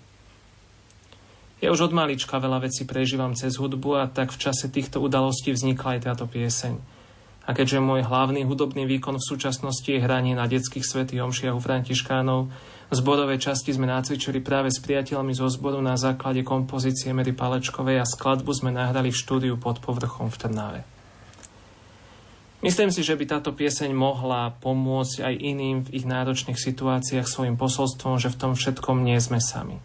Ja 1.62 1.70
už 1.70 1.86
od 1.86 1.92
malička 1.94 2.42
veľa 2.42 2.66
vecí 2.66 2.82
prežívam 2.82 3.38
cez 3.38 3.62
hudbu 3.62 3.94
a 3.94 4.10
tak 4.10 4.34
v 4.34 4.42
čase 4.42 4.66
týchto 4.66 4.98
udalostí 4.98 5.54
vznikla 5.54 5.96
aj 5.96 6.00
táto 6.02 6.26
pieseň. 6.26 6.82
A 7.46 7.54
keďže 7.54 7.78
môj 7.78 8.02
hlavný 8.02 8.42
hudobný 8.42 8.82
výkon 8.82 9.14
v 9.14 9.28
súčasnosti 9.30 9.86
je 9.86 10.02
hranie 10.02 10.34
na 10.34 10.50
detských 10.50 10.82
svetých 10.82 11.22
omšiach 11.22 11.54
u 11.54 11.62
Františkánov, 11.62 12.50
v 12.90 12.94
zborovej 12.94 13.38
časti 13.38 13.70
sme 13.70 13.86
nacvičili 13.86 14.42
práve 14.42 14.74
s 14.74 14.82
priateľmi 14.82 15.30
zo 15.30 15.46
zboru 15.46 15.78
na 15.78 15.94
základe 15.94 16.42
kompozície 16.42 17.14
Mary 17.14 17.32
Palečkovej 17.32 18.02
a 18.02 18.08
skladbu 18.08 18.50
sme 18.50 18.74
nahrali 18.74 19.14
v 19.14 19.20
štúdiu 19.22 19.54
pod 19.56 19.78
povrchom 19.78 20.26
v 20.26 20.36
Trnave. 20.42 20.93
Myslím 22.64 22.88
si, 22.88 23.04
že 23.04 23.12
by 23.12 23.28
táto 23.28 23.52
pieseň 23.52 23.92
mohla 23.92 24.56
pomôcť 24.56 25.20
aj 25.20 25.34
iným 25.36 25.84
v 25.84 26.00
ich 26.00 26.08
náročných 26.08 26.56
situáciách 26.56 27.28
svojim 27.28 27.60
posolstvom, 27.60 28.16
že 28.16 28.32
v 28.32 28.40
tom 28.40 28.52
všetkom 28.56 29.04
nie 29.04 29.20
sme 29.20 29.36
sami. 29.36 29.76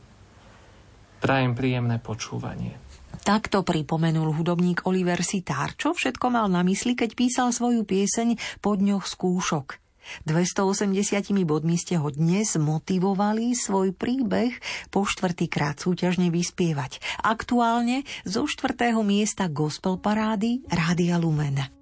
Prajem 1.19 1.59
príjemné 1.59 1.99
počúvanie. 1.99 2.79
Takto 3.27 3.67
pripomenul 3.67 4.31
hudobník 4.31 4.87
Oliver 4.87 5.19
Sitár, 5.27 5.75
čo 5.75 5.91
všetko 5.91 6.31
mal 6.31 6.47
na 6.47 6.63
mysli, 6.63 6.95
keď 6.95 7.19
písal 7.19 7.51
svoju 7.51 7.83
pieseň 7.83 8.39
po 8.63 8.79
dňoch 8.79 9.03
skúšok. 9.03 9.75
280 10.23 10.95
bodmi 11.43 11.75
ste 11.75 11.99
ho 11.99 12.07
dnes 12.07 12.55
motivovali 12.55 13.59
svoj 13.59 13.91
príbeh 13.91 14.55
po 14.87 15.03
štvrtýkrát 15.03 15.83
súťažne 15.83 16.31
vyspievať. 16.31 17.03
Aktuálne 17.27 18.07
zo 18.23 18.47
štvrtého 18.47 19.03
miesta 19.03 19.51
gospel 19.51 19.99
parády 19.99 20.63
Rádia 20.71 21.19
Lumen 21.19 21.78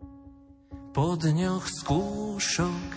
po 0.97 1.13
dňoch 1.13 1.61
skúšok 1.69 2.89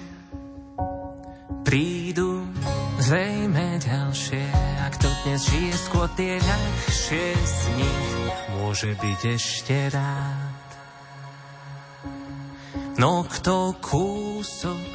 prídu 1.69 2.49
zrejme 2.97 3.77
ďalšie. 3.77 4.41
Ak 4.89 4.97
to 4.97 5.13
dnes 5.21 5.45
žije 5.45 5.77
skôr 5.77 6.09
tie 6.17 6.41
ľahšie 6.41 7.27
z 7.37 7.61
nich, 7.77 8.09
môže 8.57 8.97
byť 8.97 9.21
ešte 9.37 9.77
rád. 9.93 10.69
No 12.97 13.29
kto 13.29 13.77
kúsok 13.85 14.93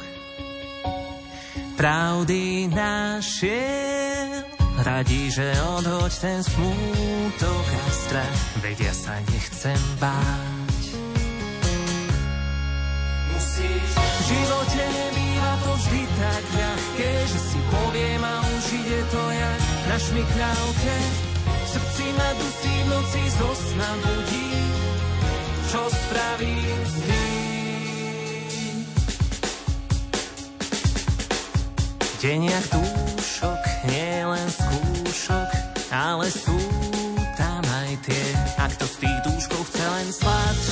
pravdy 1.78 2.66
našiel, 2.74 4.50
radí, 4.82 5.30
že 5.30 5.54
odhoď 5.78 6.10
ten 6.10 6.42
smútok 6.42 7.66
a 7.70 7.86
strach, 7.94 8.40
vedia 8.66 8.90
sa 8.90 9.14
nechcem 9.30 9.78
báť. 10.02 10.65
V 13.36 14.20
živote 14.32 14.80
nebýva 14.80 15.52
to 15.60 15.72
vždy 15.76 16.02
tak 16.16 16.44
ľahké, 16.56 17.12
že 17.28 17.38
si 17.52 17.58
poviem 17.68 18.22
a 18.24 18.34
už 18.40 18.64
ide 18.80 19.00
to 19.12 19.22
jak 19.28 19.60
na 19.92 19.96
šmikľavke. 20.00 20.96
V 21.44 21.68
srdci 21.68 22.04
ma 22.16 22.30
dusí 22.40 22.74
v 22.80 22.86
noci 22.88 23.22
zo 23.36 23.50
sna 23.52 23.90
budí, 24.00 24.50
čo 25.68 25.82
spravím 25.84 26.80
s 26.80 26.96
tým? 27.04 28.74
Deň 32.16 32.40
jak 32.48 32.66
dúšok, 32.72 33.62
nie 33.92 34.12
len 34.24 34.48
skúšok, 34.48 35.50
ale 35.92 36.26
sú 36.32 36.56
tam 37.36 37.60
aj 37.60 38.00
tie, 38.00 38.24
ak 38.56 38.72
to 38.80 38.88
z 38.88 39.04
tých 39.04 39.18
dúškov 39.28 39.60
chce 39.68 39.84
len 39.84 40.08
sladšie 40.08 40.65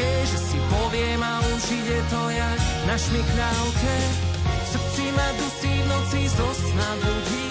ľahké, 0.00 0.24
že 0.26 0.38
si 0.40 0.58
poviem 0.70 1.20
a 1.22 1.40
už 1.52 1.62
ide 1.76 2.00
to 2.08 2.30
jak 2.32 2.60
na 2.86 2.96
šmikľavke. 2.96 3.94
V 4.40 4.66
srdci 4.72 5.04
ma 5.12 5.28
dusí 5.36 5.82
v 5.82 5.86
noci 5.88 6.28
zo 6.28 6.48
sna 6.54 6.90
budí, 7.04 7.48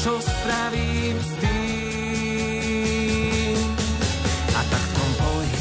čo 0.00 0.20
spravím 0.20 1.16
s 1.20 1.30
tým. 1.42 1.56
A 4.56 4.60
tak 4.70 4.80
v 4.80 4.92
tom 4.96 5.10
boji 5.20 5.58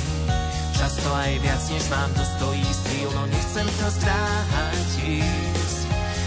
často 0.80 1.10
aj 1.12 1.40
viac, 1.44 1.64
než 1.72 1.86
mám, 1.92 2.12
to 2.14 2.24
stojí 2.40 2.68
síl, 2.74 3.10
no 3.12 3.26
nechcem 3.28 3.68
sa 3.80 3.90
zdráhať 3.90 4.90
ísť. 5.04 5.80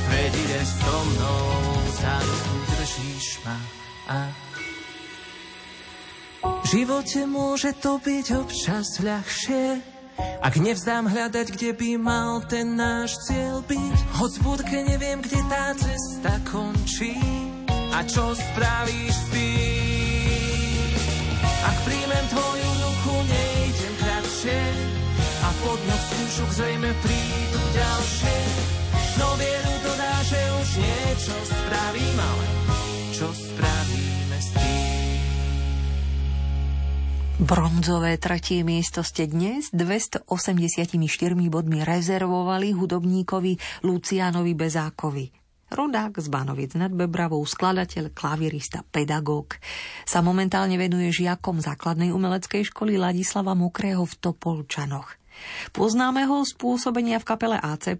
Veď 0.09 0.33
ideš 0.33 0.69
so 0.81 1.05
mnou, 1.05 1.53
za 2.01 2.17
ruku 2.25 2.57
držíš 2.73 3.45
ma 3.45 3.61
a 4.09 4.48
živote 6.69 7.25
môže 7.25 7.73
to 7.81 7.97
byť 7.97 8.27
občas 8.45 9.01
ľahšie, 9.01 9.81
ak 10.45 10.55
nevzdám 10.61 11.09
hľadať, 11.09 11.47
kde 11.57 11.71
by 11.73 11.91
mal 11.97 12.45
ten 12.45 12.77
náš 12.77 13.17
cieľ 13.25 13.65
byť. 13.65 13.97
Hoď 14.21 14.33
v 14.37 14.43
budke 14.45 14.79
neviem, 14.85 15.25
kde 15.25 15.41
tá 15.49 15.73
cesta 15.73 16.37
končí 16.45 17.17
a 17.73 18.05
čo 18.05 18.37
spravíš 18.37 19.17
s 19.17 19.25
tým. 19.33 20.93
Ak 21.41 21.77
príjmem 21.89 22.27
tvoju 22.37 22.69
ruku, 22.85 23.15
nejdem 23.33 23.95
kratšie, 24.05 24.61
a 25.39 25.49
po 25.65 25.73
dňoch 25.73 26.03
skúšok 26.05 26.51
zrejme 26.53 26.91
prídu 27.01 27.61
ďalšie. 27.73 28.39
No 29.17 29.29
vieru 29.41 29.75
dodá, 29.89 30.15
že 30.21 30.41
už 30.61 30.69
niečo 30.85 31.35
spravím, 31.49 32.17
ale 32.21 32.47
čo 33.17 33.29
spravíme 33.33 33.78
Bronzové 37.39 38.19
tretie 38.19 38.67
miesto 38.67 39.07
ste 39.07 39.31
dnes 39.31 39.71
284 39.71 40.27
bodmi 41.47 41.87
rezervovali 41.87 42.75
hudobníkovi 42.75 43.87
Lucianovi 43.87 44.59
Bezákovi. 44.59 45.31
Rodák 45.71 46.19
z 46.19 46.27
Banovic 46.35 46.75
nad 46.75 46.91
Bebravou, 46.91 47.39
skladateľ, 47.47 48.11
klavirista, 48.11 48.83
pedagóg. 48.91 49.63
Sa 50.03 50.19
momentálne 50.19 50.75
venuje 50.83 51.15
žiakom 51.15 51.63
základnej 51.63 52.11
umeleckej 52.11 52.75
školy 52.75 52.99
Ladislava 52.99 53.55
Mokrého 53.55 54.03
v 54.03 54.19
Topolčanoch. 54.19 55.15
Poznáme 55.71 56.27
ho 56.27 56.43
z 56.43 56.59
pôsobenia 56.59 57.23
v 57.23 57.29
kapele 57.31 57.55
AC+, 57.55 57.95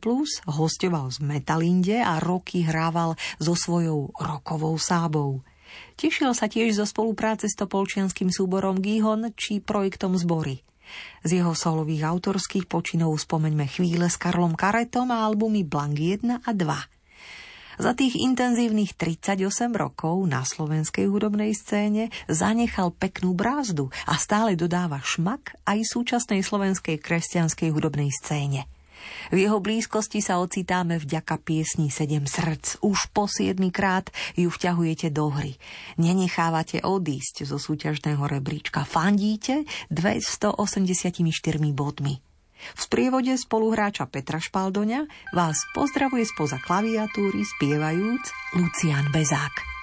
hostoval 0.51 1.15
z 1.15 1.23
Metalinde 1.23 2.03
a 2.03 2.19
roky 2.19 2.67
hrával 2.67 3.15
so 3.39 3.55
svojou 3.55 4.11
rokovou 4.19 4.75
sábou. 4.83 5.47
Tešil 5.99 6.31
sa 6.31 6.47
tiež 6.47 6.79
zo 6.79 6.87
spolupráce 6.87 7.51
s 7.51 7.59
topolčianským 7.59 8.31
súborom 8.31 8.79
Gihon 8.79 9.35
či 9.35 9.59
projektom 9.59 10.15
Zbory. 10.15 10.63
Z 11.27 11.43
jeho 11.43 11.59
solových 11.59 12.07
autorských 12.07 12.71
počinov 12.71 13.19
spomeňme 13.19 13.67
chvíle 13.67 14.07
s 14.07 14.15
Karlom 14.15 14.55
Karetom 14.55 15.11
a 15.11 15.27
albumy 15.27 15.67
Blank 15.67 15.99
1 16.23 16.47
a 16.47 16.51
2. 16.55 17.83
Za 17.83 17.99
tých 17.99 18.15
intenzívnych 18.15 18.95
38 18.95 19.43
rokov 19.75 20.23
na 20.23 20.47
slovenskej 20.47 21.11
hudobnej 21.11 21.51
scéne 21.51 22.15
zanechal 22.31 22.95
peknú 22.95 23.35
brázdu 23.35 23.91
a 24.07 24.15
stále 24.23 24.55
dodáva 24.55 25.03
šmak 25.03 25.59
aj 25.67 25.83
súčasnej 25.83 26.47
slovenskej 26.47 27.03
kresťanskej 27.03 27.75
hudobnej 27.75 28.15
scéne. 28.15 28.71
V 29.31 29.37
jeho 29.45 29.59
blízkosti 29.63 30.21
sa 30.25 30.41
ocitáme 30.43 30.99
vďaka 30.99 31.39
piesni 31.41 31.89
Sedem 31.93 32.27
srdc. 32.27 32.81
Už 32.83 33.11
po 33.13 33.29
siedmikrát 33.31 34.11
ju 34.35 34.49
vťahujete 34.49 35.13
do 35.13 35.31
hry. 35.31 35.57
Nenechávate 35.97 36.83
odísť 36.83 37.47
zo 37.47 37.61
súťažného 37.61 38.25
rebríčka. 38.25 38.83
Fandíte 38.83 39.69
284 39.89 40.59
bodmi. 41.73 42.19
V 42.59 42.81
sprievode 42.83 43.39
spoluhráča 43.39 44.11
Petra 44.11 44.43
Špaldoňa 44.43 45.07
vás 45.31 45.63
pozdravuje 45.79 46.27
spoza 46.27 46.59
klaviatúry 46.59 47.47
spievajúc 47.47 48.25
Lucian 48.59 49.07
Bezák. 49.15 49.78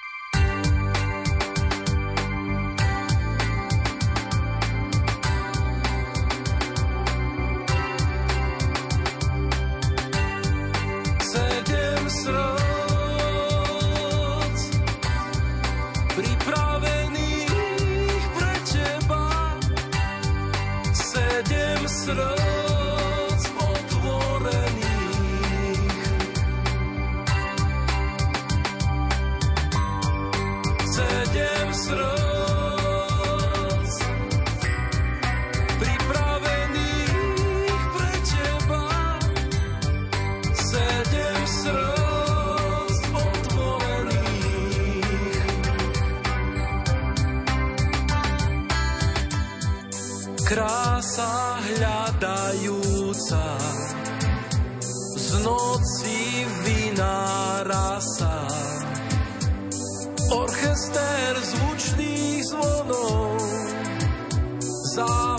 Srdc 22.05 23.43
otvorených. 23.57 24.85
Sedem 30.85 31.69
srdc 31.73 32.05
pripravených 35.81 37.81
pre 37.97 38.13
teba. 38.21 38.85
Sedem 40.53 41.41
srdc 41.49 41.94
Krása 50.55 51.59
hľadajúca 51.67 53.43
z 55.11 55.27
noci 55.43 56.47
vynára 56.63 57.99
sa. 57.99 58.47
Orchester 60.31 61.43
zvučných 61.43 62.39
zvonov 62.47 63.35
záplava 64.95 65.34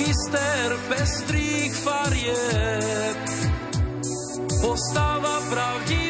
register 0.00 0.68
pestrých 0.88 1.72
farieb. 1.76 3.20
Postava 4.64 5.44
pravdivých 5.52 6.09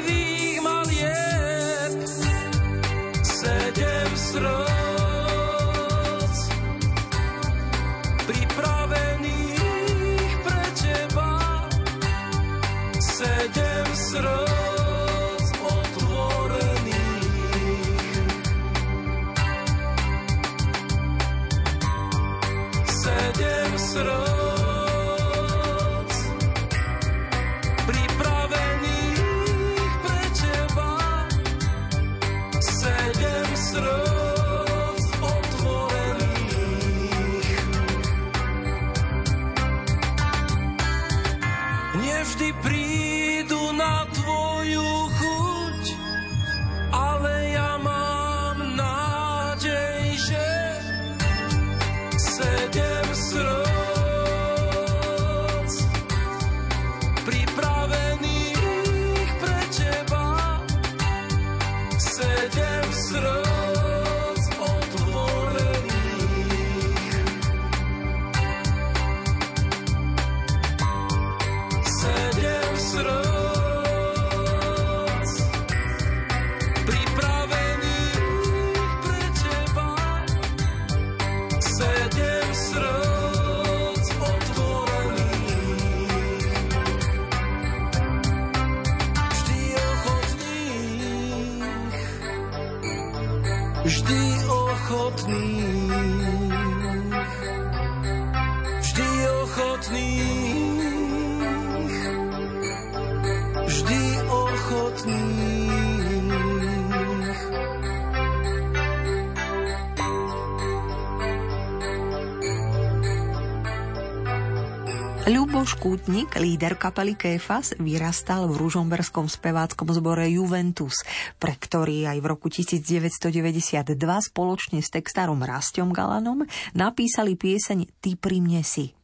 Ľubo 115.60 115.76
Škútnik, 115.76 116.40
líder 116.40 116.80
kapely 116.80 117.12
Kéfas, 117.12 117.76
vyrastal 117.76 118.48
v 118.48 118.64
ružomberskom 118.64 119.28
speváckom 119.28 119.92
zbore 119.92 120.24
Juventus, 120.32 121.04
pre 121.36 121.52
ktorý 121.52 122.08
aj 122.08 122.16
v 122.16 122.26
roku 122.32 122.48
1992 122.48 123.92
spoločne 124.00 124.80
s 124.80 124.88
textárom 124.88 125.36
Rastom 125.44 125.92
Galanom 125.92 126.48
napísali 126.72 127.36
pieseň 127.36 127.92
Ty 128.00 128.16
pri 128.16 128.40
mne 128.40 128.64
si. 128.64 128.96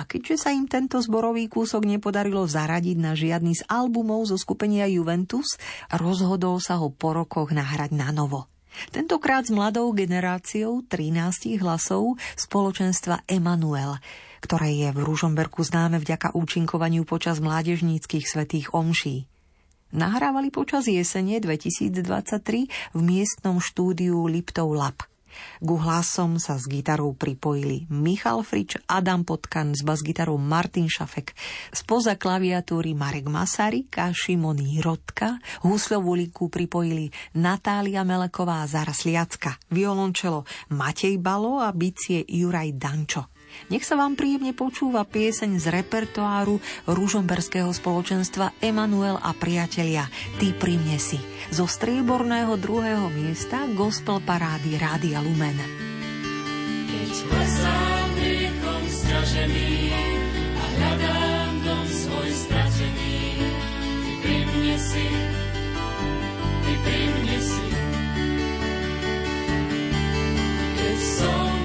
A 0.00 0.08
keďže 0.08 0.48
sa 0.48 0.56
im 0.56 0.64
tento 0.64 0.96
zborový 0.96 1.44
kúsok 1.44 1.84
nepodarilo 1.84 2.48
zaradiť 2.48 2.96
na 2.96 3.12
žiadny 3.12 3.60
z 3.60 3.68
albumov 3.68 4.32
zo 4.32 4.40
skupenia 4.40 4.88
Juventus, 4.88 5.60
rozhodol 5.92 6.56
sa 6.56 6.80
ho 6.80 6.88
po 6.88 7.12
rokoch 7.12 7.52
nahrať 7.52 7.92
na 7.92 8.16
novo. 8.16 8.48
Tentokrát 8.96 9.44
s 9.44 9.52
mladou 9.52 9.92
generáciou 9.92 10.88
13 10.88 11.60
hlasov 11.60 12.16
spoločenstva 12.32 13.28
Emanuel, 13.28 14.00
ktoré 14.44 14.74
je 14.74 14.88
v 14.94 15.00
Ružomberku 15.02 15.64
známe 15.64 15.98
vďaka 16.02 16.34
účinkovaniu 16.34 17.06
počas 17.08 17.38
mládežníckých 17.42 18.26
svetých 18.26 18.74
omší. 18.76 19.28
Nahrávali 19.88 20.52
počas 20.52 20.84
jesene 20.84 21.40
2023 21.40 22.92
v 22.92 23.00
miestnom 23.00 23.56
štúdiu 23.56 24.28
Liptov 24.28 24.76
Lab. 24.76 25.00
Ku 25.62 25.78
hlasom 25.78 26.36
sa 26.36 26.58
s 26.58 26.66
gitarou 26.66 27.14
pripojili 27.14 27.86
Michal 27.88 28.42
Frič, 28.42 28.78
Adam 28.90 29.22
Potkan, 29.22 29.74
s 29.74 29.86
basgitarou 29.86 30.36
Martin 30.36 30.90
Šafek, 30.90 31.34
spoza 31.70 32.18
klaviatúry 32.18 32.94
Marek 32.94 33.30
Masaryk 33.30 33.90
a 34.02 34.10
Šimon 34.10 34.58
Jirotka, 34.58 35.38
husľovú 35.62 36.18
linku 36.18 36.50
pripojili 36.50 37.10
Natália 37.38 38.02
Meleková 38.02 38.66
Zara 38.66 38.94
Sliacka, 38.94 39.58
violončelo 39.70 40.42
Matej 40.74 41.16
Balo 41.22 41.62
a 41.62 41.70
bicie 41.70 42.26
Juraj 42.26 42.74
Dančo. 42.74 43.37
Nech 43.66 43.82
sa 43.82 43.98
vám 43.98 44.14
príjemne 44.14 44.54
počúva 44.54 45.02
pieseň 45.02 45.58
z 45.58 45.66
repertoáru 45.74 46.62
ružomberského 46.86 47.68
spoločenstva 47.74 48.54
Emanuel 48.62 49.18
a 49.18 49.34
priatelia 49.34 50.06
Ty 50.38 50.54
pri 50.54 50.78
mne 50.78 50.98
si 51.02 51.18
zo 51.50 51.66
strieborného 51.66 52.54
druhého 52.54 53.10
miesta 53.10 53.66
gospel 53.74 54.22
parády 54.22 54.78
Rádia 54.78 55.18
Lumen. 55.18 55.58
Keď 56.88 57.12
klesám 57.28 58.08
riechom 58.16 58.82
stražený 58.88 59.72
a 60.56 60.64
hľadám 60.78 61.52
dom 61.64 61.86
svoj 61.88 62.28
stratený, 62.32 63.20
ty 64.04 64.12
pri 64.22 64.38
mne 64.44 64.76
si, 64.76 65.08
ty 66.64 66.72
pri 66.84 67.02
mne 67.12 67.38
si. 67.40 67.68
Keď 70.78 70.98
som 71.18 71.57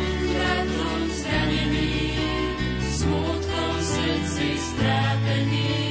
srdci 4.84 5.83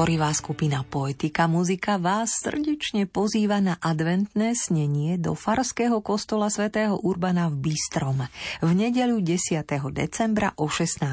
Tvorivá 0.00 0.32
skupina 0.32 0.80
Poetika 0.80 1.44
Muzika 1.44 2.00
vás 2.00 2.40
srdečne 2.40 3.04
pozýva 3.04 3.60
na 3.60 3.76
adventné 3.76 4.56
snenie 4.56 5.20
do 5.20 5.36
Farského 5.36 6.00
kostola 6.00 6.48
svätého 6.48 6.96
Urbana 7.04 7.52
v 7.52 7.68
Bystrom 7.68 8.24
v 8.64 8.70
nedeľu 8.72 9.20
10. 9.20 9.60
decembra 9.92 10.56
o 10.56 10.72
16. 10.72 11.04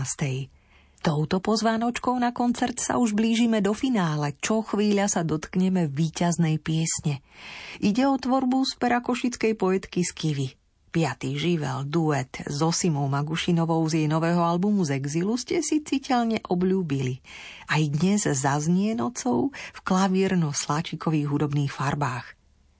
Touto 1.03 1.43
pozvánočkou 1.43 2.15
na 2.15 2.31
koncert 2.31 2.79
sa 2.79 2.95
už 2.95 3.11
blížime 3.11 3.59
do 3.59 3.75
finále, 3.75 4.39
čo 4.39 4.63
chvíľa 4.63 5.11
sa 5.11 5.27
dotkneme 5.27 5.91
víťaznej 5.91 6.55
piesne. 6.55 7.19
Ide 7.83 8.07
o 8.07 8.15
tvorbu 8.15 8.63
z 8.63 8.71
pera 8.79 9.03
košickej 9.03 9.53
poetky 9.59 10.07
Skivy. 10.07 10.56
Piatý 10.97 11.37
živel, 11.37 11.85
duet 11.85 12.41
s 12.49 12.57
Osimou 12.57 13.05
Magušinovou 13.05 13.85
z 13.85 14.01
jej 14.01 14.07
nového 14.09 14.41
albumu 14.41 14.81
z 14.81 14.97
exilu 14.97 15.37
ste 15.37 15.61
si 15.61 15.85
citeľne 15.85 16.41
obľúbili. 16.49 17.21
Aj 17.69 17.77
dnes 17.85 18.25
zaznie 18.25 18.97
nocou 18.97 19.53
v 19.53 19.79
klavírno-sláčikových 19.85 21.29
hudobných 21.29 21.69
farbách. 21.69 22.33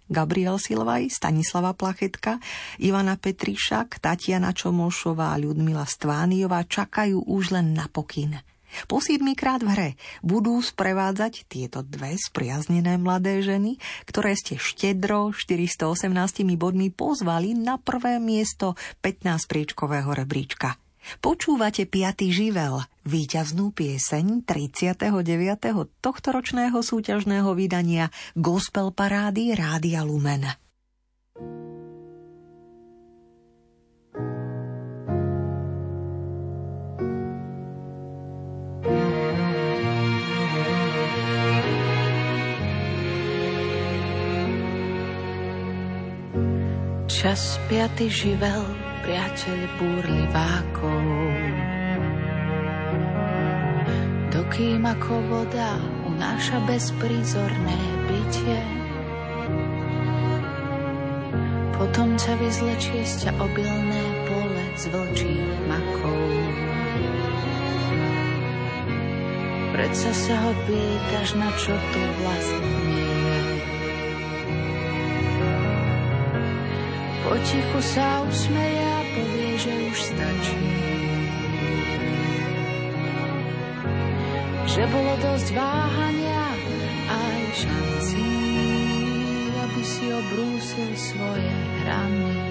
Gabriel 0.09 0.57
Silvaj, 0.57 1.13
Stanislava 1.13 1.77
Plachetka, 1.77 2.41
Ivana 2.81 3.21
Petrišak, 3.21 4.01
Tatiana 4.01 4.49
Čomošová 4.49 5.37
Ľudmila 5.37 5.85
Stvániová 5.85 6.65
čakajú 6.65 7.21
už 7.21 7.53
len 7.53 7.77
na 7.77 7.85
pokyn. 7.85 8.41
Po 8.85 8.99
siedmikrát 8.99 9.63
v 9.63 9.69
hre 9.71 9.89
budú 10.21 10.59
sprevádzať 10.59 11.47
tieto 11.47 11.81
dve 11.81 12.19
spriaznené 12.19 12.99
mladé 12.99 13.39
ženy, 13.41 13.79
ktoré 14.05 14.35
ste 14.35 14.59
štedro 14.59 15.31
418 15.31 16.11
bodmi 16.59 16.91
pozvali 16.91 17.55
na 17.55 17.79
prvé 17.79 18.19
miesto 18.19 18.75
15 19.01 19.47
priečkového 19.49 20.11
rebríčka. 20.11 20.75
Počúvate 21.23 21.87
piatý 21.87 22.35
živel, 22.35 22.83
víťaznú 23.07 23.71
pieseň 23.71 24.43
39. 24.43 25.07
tohtoročného 26.03 26.75
súťažného 26.83 27.47
vydania 27.55 28.11
Gospel 28.35 28.91
Parády 28.91 29.55
Rádia 29.55 30.03
Lumen. 30.03 30.66
Čas 47.17 47.57
piaty 47.65 48.13
živel, 48.13 48.61
priateľ 49.01 49.59
búrlivákov. 49.81 51.01
Dokým 54.29 54.85
ako 54.85 55.25
voda 55.25 55.81
unáša 56.05 56.61
bezprízorné 56.69 57.79
bytie, 58.05 58.61
potom 61.73 62.13
ťa 62.21 62.37
vyzlečie 62.37 63.01
z 63.01 63.25
ťa 63.25 63.31
obilné 63.41 64.03
pole 64.29 64.65
z 64.77 64.83
vlčích 64.93 65.53
makov. 65.65 66.21
Predsa 69.73 70.11
sa 70.13 70.35
ho 70.37 70.53
pýtaš, 70.69 71.33
na 71.33 71.49
čo 71.57 71.73
tu 71.73 72.01
vlastne 72.21 73.06
Potichu 77.27 77.79
sa 77.83 78.23
usmeje 78.23 78.87
a 78.87 79.01
povie, 79.11 79.51
že 79.59 79.73
už 79.91 79.97
stačí. 79.99 80.63
Že 84.63 84.83
bolo 84.87 85.13
dosť 85.19 85.47
váhania 85.51 86.45
aj 87.11 87.41
šancí, 87.67 88.31
aby 89.59 89.81
si 89.83 90.07
obrúsil 90.07 90.91
svoje 90.95 91.51
hrany. 91.83 92.46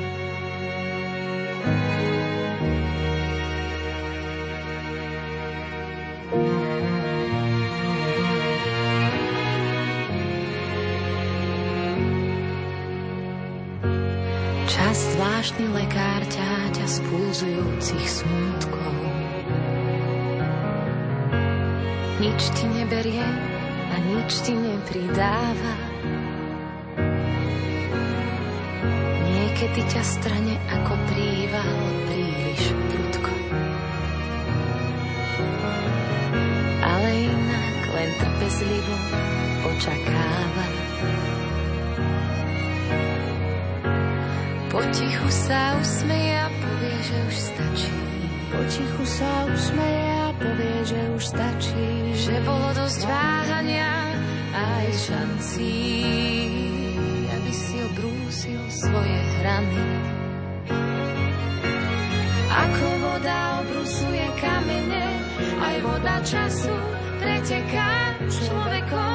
Lekár 15.97 16.29
ťaťa 16.29 16.87
z 16.93 16.97
smútkov. 18.05 18.97
Nič 22.21 22.41
ti 22.53 22.69
neberie 22.69 23.25
a 23.89 23.97
nič 24.05 24.45
ti 24.45 24.53
nepridáva. 24.53 25.73
Niekedy 29.25 29.81
ťa 29.89 30.03
strane 30.05 30.61
ako 30.69 30.93
príval 31.09 31.77
príliš 32.13 32.63
prudko. 32.93 33.33
Ale 36.85 37.09
inak 37.25 37.81
len 37.97 38.11
trpezlivo 38.21 38.97
očakáva. 39.65 40.86
Potichu 44.77 45.29
sa 45.33 45.73
usmeje 45.81 46.37
a 46.37 46.53
povie, 46.53 46.97
že 47.01 47.17
už 47.25 47.37
stačí. 47.49 47.97
Potichu 48.53 49.05
sa 49.09 49.49
usmeje 49.49 50.09
a 50.21 50.29
povie, 50.37 50.77
že 50.85 51.01
už 51.17 51.23
stačí. 51.33 51.89
Že 52.13 52.37
bolo 52.45 52.69
dosť 52.77 53.01
váhania 53.09 53.89
aj 54.53 54.87
šancí, 55.01 55.81
aby 57.25 57.53
si 57.57 57.77
obrúsil 57.89 58.61
svoje 58.69 59.17
hrany. 59.41 59.85
Ako 62.53 62.87
voda 63.01 63.65
obrusuje 63.65 64.29
kamene, 64.45 65.09
aj 65.57 65.77
voda 65.89 66.21
času 66.21 66.77
preteká 67.25 68.13
človekom. 68.29 69.06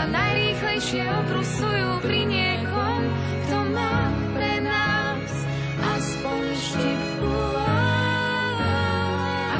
Sa 0.00 0.08
najrýchlejšie 0.08 1.04
obrusujú 1.12 2.00
pri 2.00 2.24
niekom, 2.24 3.00
kto 3.44 3.58
má 3.68 4.08
pre 4.32 4.64
nás 4.64 5.28
aspoň 5.76 6.40
štipku 6.56 7.36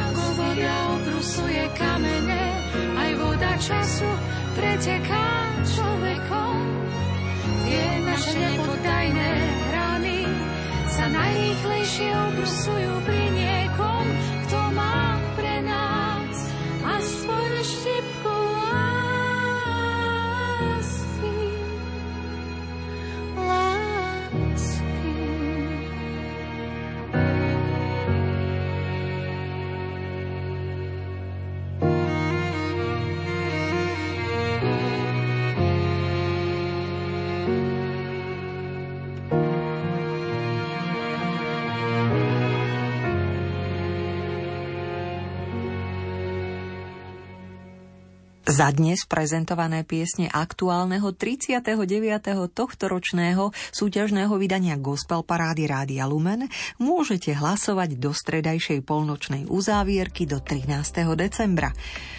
Ako 0.01 0.25
voda 0.41 0.77
obrusuje 0.97 1.65
kamene, 1.77 2.45
aj 2.73 3.11
voda 3.21 3.53
času 3.61 4.09
preteká 4.57 5.29
človekom. 5.61 6.57
Tie 7.69 7.85
naše 8.09 8.33
nepoddajné 8.41 9.33
hrany 9.45 10.25
sa 10.89 11.05
najrýchlejšie 11.05 12.17
obrusujú 12.17 12.93
pri 13.05 13.25
niekom, 13.29 13.60
Za 48.61 48.77
dnes 48.77 49.09
prezentované 49.09 49.89
piesne 49.89 50.28
aktuálneho 50.28 51.16
39. 51.16 51.81
tohtoročného 52.53 53.57
súťažného 53.73 54.37
vydania 54.37 54.77
Gospel 54.77 55.24
Parády 55.24 55.65
Rádia 55.65 56.05
Lumen 56.05 56.45
môžete 56.77 57.32
hlasovať 57.32 57.97
do 57.97 58.12
stredajšej 58.12 58.85
polnočnej 58.85 59.49
uzávierky 59.49 60.28
do 60.28 60.45
13. 60.45 60.77
decembra. 61.16 61.73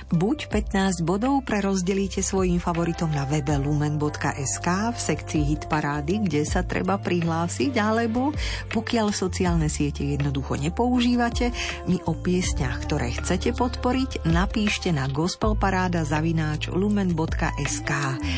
Buď 0.09 0.49
15 0.49 1.05
bodov 1.05 1.45
prerozdelíte 1.45 2.26
svojim 2.26 2.57
favoritom 2.57 3.13
na 3.13 3.30
webe 3.30 3.55
lumen.sk 3.61 4.68
v 4.91 4.97
sekcii 4.97 5.43
Hit 5.45 5.69
Parády, 5.69 6.26
kde 6.26 6.41
sa 6.41 6.65
treba 6.65 6.97
prihlásiť, 6.97 7.77
alebo 7.77 8.34
pokiaľ 8.73 9.13
sociálne 9.13 9.69
siete 9.69 10.03
jednoducho 10.03 10.57
nepoužívate, 10.57 11.53
mi 11.85 12.01
o 12.09 12.18
piesňach, 12.18 12.89
ktoré 12.89 13.13
chcete 13.13 13.53
podporiť, 13.53 14.26
napíšte 14.26 14.89
na 14.89 15.05
Gospel 15.05 15.53
Paráda 15.53 16.01
zavináč 16.32 16.72
lumen.sk. 16.72 17.91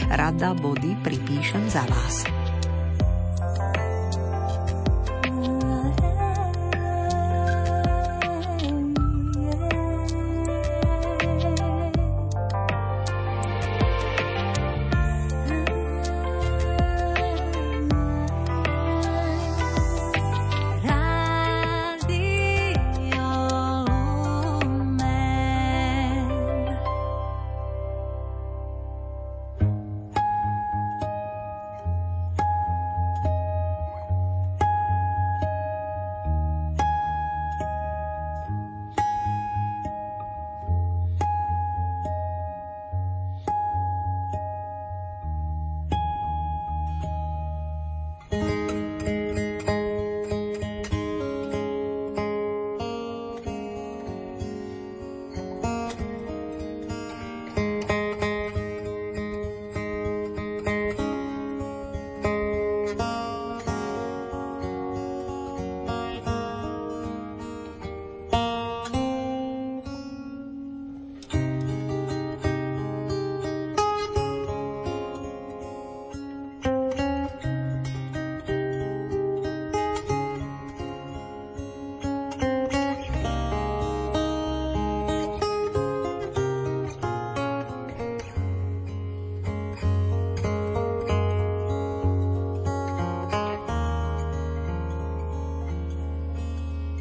Rada 0.10 0.54
body 0.58 0.98
pripíšem 1.06 1.70
za 1.70 1.86
vás. 1.86 2.26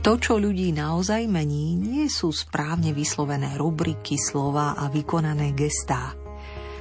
To, 0.02 0.18
čo 0.18 0.34
ľudí 0.34 0.74
naozaj 0.74 1.30
mení, 1.30 1.78
nie 1.78 2.10
sú 2.10 2.34
správne 2.34 2.90
vyslovené 2.90 3.54
rubriky, 3.54 4.18
slova 4.18 4.74
a 4.74 4.90
vykonané 4.90 5.54
gestá. 5.54 6.18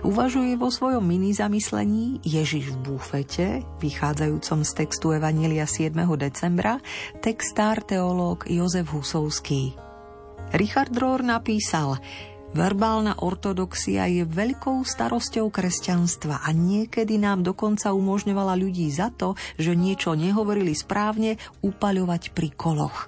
Uvažuje 0.02 0.58
vo 0.58 0.74
svojom 0.74 1.06
mini 1.06 1.30
zamyslení 1.30 2.18
Ježiš 2.26 2.74
v 2.74 2.78
búfete, 2.82 3.62
vychádzajúcom 3.78 4.66
z 4.66 4.72
textu 4.74 5.14
Evanielia 5.14 5.70
7. 5.70 5.94
decembra, 6.18 6.82
textár 7.22 7.86
teológ 7.86 8.50
Jozef 8.50 8.90
Husovský. 8.90 9.78
Richard 10.58 10.90
Rohr 10.98 11.22
napísal 11.22 12.02
Verbálna 12.52 13.24
ortodoxia 13.24 14.12
je 14.12 14.28
veľkou 14.28 14.84
starosťou 14.84 15.48
kresťanstva 15.48 16.44
a 16.44 16.52
niekedy 16.52 17.16
nám 17.16 17.48
dokonca 17.48 17.96
umožňovala 17.96 18.60
ľudí 18.60 18.92
za 18.92 19.08
to, 19.08 19.40
že 19.56 19.72
niečo 19.72 20.20
nehovorili 20.20 20.76
správne, 20.76 21.40
upaľovať 21.64 22.36
pri 22.36 22.52
koloch. 22.52 23.08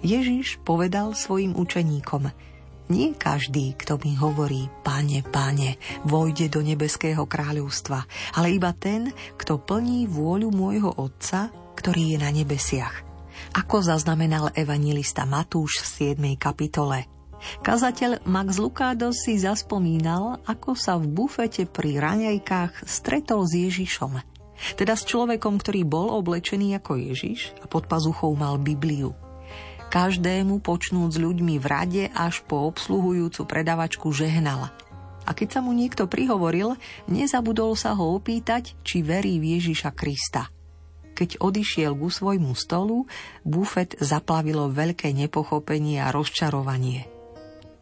Ježiš 0.00 0.64
povedal 0.64 1.12
svojim 1.12 1.52
učeníkom 1.52 2.32
Nie 2.88 3.12
každý, 3.12 3.76
kto 3.76 4.00
mi 4.00 4.16
hovorí, 4.16 4.72
pane, 4.80 5.20
pane, 5.20 5.76
vojde 6.08 6.48
do 6.48 6.64
nebeského 6.64 7.28
kráľovstva, 7.28 8.00
ale 8.40 8.56
iba 8.56 8.72
ten, 8.72 9.12
kto 9.36 9.60
plní 9.60 10.08
vôľu 10.08 10.48
môjho 10.48 10.88
Otca, 10.88 11.52
ktorý 11.76 12.16
je 12.16 12.18
na 12.20 12.32
nebesiach. 12.32 13.04
Ako 13.60 13.84
zaznamenal 13.84 14.56
evangelista 14.56 15.28
Matúš 15.28 15.84
v 15.84 16.16
7. 16.16 16.40
kapitole– 16.40 17.04
Kazateľ 17.60 18.24
Max 18.24 18.56
Lukádos 18.56 19.24
si 19.24 19.36
zaspomínal, 19.36 20.40
ako 20.48 20.76
sa 20.76 20.96
v 20.96 21.08
bufete 21.08 21.68
pri 21.68 22.00
raňajkách 22.00 22.88
stretol 22.88 23.44
s 23.44 23.52
Ježišom. 23.52 24.20
Teda 24.78 24.94
s 24.96 25.04
človekom, 25.04 25.60
ktorý 25.60 25.84
bol 25.84 26.08
oblečený 26.14 26.78
ako 26.80 26.96
Ježiš 26.96 27.52
a 27.60 27.68
pod 27.68 27.90
pazuchou 27.90 28.32
mal 28.38 28.56
Bibliu. 28.56 29.12
Každému 29.92 30.64
počnúc 30.64 31.14
s 31.14 31.22
ľuďmi 31.22 31.60
v 31.60 31.66
rade 31.68 32.04
až 32.10 32.42
po 32.48 32.66
obsluhujúcu 32.66 33.46
predavačku 33.46 34.10
žehnala. 34.10 34.74
A 35.24 35.30
keď 35.32 35.58
sa 35.58 35.60
mu 35.64 35.72
niekto 35.72 36.04
prihovoril, 36.04 36.76
nezabudol 37.08 37.78
sa 37.78 37.96
ho 37.96 38.18
opýtať, 38.18 38.76
či 38.84 39.00
verí 39.00 39.40
v 39.40 39.56
Ježiša 39.60 39.94
Krista. 39.94 40.50
Keď 41.14 41.38
odišiel 41.38 41.94
ku 41.94 42.10
svojmu 42.10 42.58
stolu, 42.58 43.06
bufet 43.46 43.94
zaplavilo 44.02 44.66
veľké 44.66 45.14
nepochopenie 45.14 46.02
a 46.02 46.10
rozčarovanie– 46.10 47.06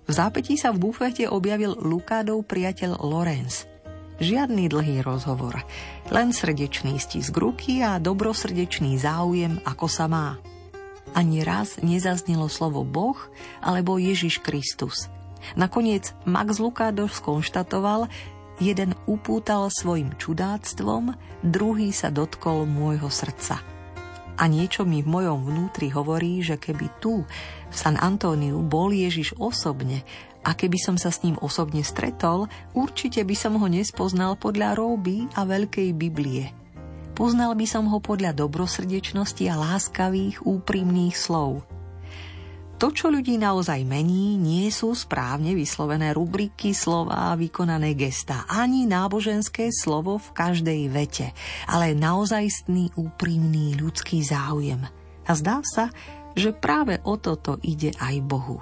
v 0.07 0.11
zápätí 0.11 0.59
sa 0.59 0.75
v 0.75 0.89
bufete 0.89 1.31
objavil 1.31 1.79
Lukádov 1.79 2.45
priateľ 2.47 3.03
Lorenz. 3.03 3.71
Žiadny 4.23 4.71
dlhý 4.71 5.03
rozhovor, 5.03 5.67
len 6.13 6.31
srdečný 6.31 7.01
stisk 7.03 7.35
ruky 7.35 7.83
a 7.83 7.99
dobrosrdečný 7.99 8.95
záujem, 9.01 9.59
ako 9.67 9.87
sa 9.91 10.07
má. 10.07 10.39
Ani 11.13 11.43
raz 11.43 11.83
nezaznelo 11.83 12.47
slovo 12.47 12.87
Boh 12.87 13.19
alebo 13.59 13.99
Ježiš 13.99 14.39
Kristus. 14.39 15.11
Nakoniec 15.59 16.15
Max 16.23 16.63
Lukádoš 16.63 17.19
skonštatoval, 17.19 18.07
jeden 18.63 18.95
upútal 19.11 19.67
svojim 19.75 20.15
čudáctvom, 20.15 21.19
druhý 21.43 21.91
sa 21.91 22.15
dotkol 22.15 22.63
môjho 22.65 23.11
srdca. 23.11 23.72
A 24.43 24.51
niečo 24.51 24.83
mi 24.83 25.07
v 25.07 25.13
mojom 25.23 25.47
vnútri 25.47 25.95
hovorí, 25.95 26.43
že 26.43 26.59
keby 26.59 26.99
tu 26.99 27.23
v 27.23 27.75
San 27.75 27.95
Antóniu 27.95 28.59
bol 28.59 28.91
Ježiš 28.91 29.39
osobne 29.39 30.03
a 30.43 30.59
keby 30.59 30.83
som 30.83 30.99
sa 30.99 31.15
s 31.15 31.23
ním 31.23 31.39
osobne 31.39 31.87
stretol, 31.87 32.51
určite 32.75 33.23
by 33.23 33.39
som 33.39 33.55
ho 33.63 33.67
nespoznal 33.71 34.35
podľa 34.35 34.75
róby 34.75 35.31
a 35.39 35.47
veľkej 35.47 35.95
Biblie. 35.95 36.51
Poznal 37.15 37.55
by 37.55 37.67
som 37.71 37.87
ho 37.87 38.03
podľa 38.03 38.35
dobrosrdečnosti 38.35 39.47
a 39.47 39.55
láskavých, 39.55 40.43
úprimných 40.43 41.15
slov. 41.15 41.63
To, 42.83 42.91
čo 42.91 43.15
ľudí 43.15 43.39
naozaj 43.39 43.87
mení, 43.87 44.35
nie 44.35 44.67
sú 44.75 44.91
správne 44.99 45.55
vyslovené 45.55 46.11
rubriky, 46.11 46.75
slova 46.75 47.31
vykonané 47.39 47.95
gesta, 47.95 48.43
ani 48.51 48.91
náboženské 48.91 49.71
slovo 49.71 50.19
v 50.19 50.29
každej 50.35 50.91
vete, 50.91 51.31
ale 51.71 51.95
naozajstný, 51.95 52.99
úprimný 52.99 53.79
ľudský 53.79 54.27
záujem. 54.27 54.83
A 55.23 55.31
zdá 55.39 55.63
sa, 55.63 55.95
že 56.35 56.51
práve 56.51 56.99
o 57.07 57.15
toto 57.15 57.63
ide 57.63 57.95
aj 58.03 58.19
Bohu. 58.27 58.59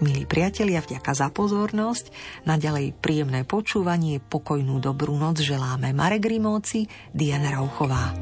Milí 0.00 0.24
priatelia, 0.24 0.80
vďaka 0.80 1.12
za 1.12 1.28
pozornosť, 1.28 2.08
naďalej 2.48 2.96
príjemné 2.96 3.44
počúvanie, 3.44 4.24
pokojnú 4.24 4.80
dobrú 4.80 5.12
noc 5.20 5.44
želáme 5.44 5.92
Marek 5.92 6.24
Rimóci, 6.24 6.88
Diana 7.12 7.60
Rauchová. 7.60 8.16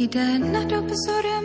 Ide 0.00 0.38
na 0.52 0.64
dobu 0.64 0.94
zora 1.04 1.36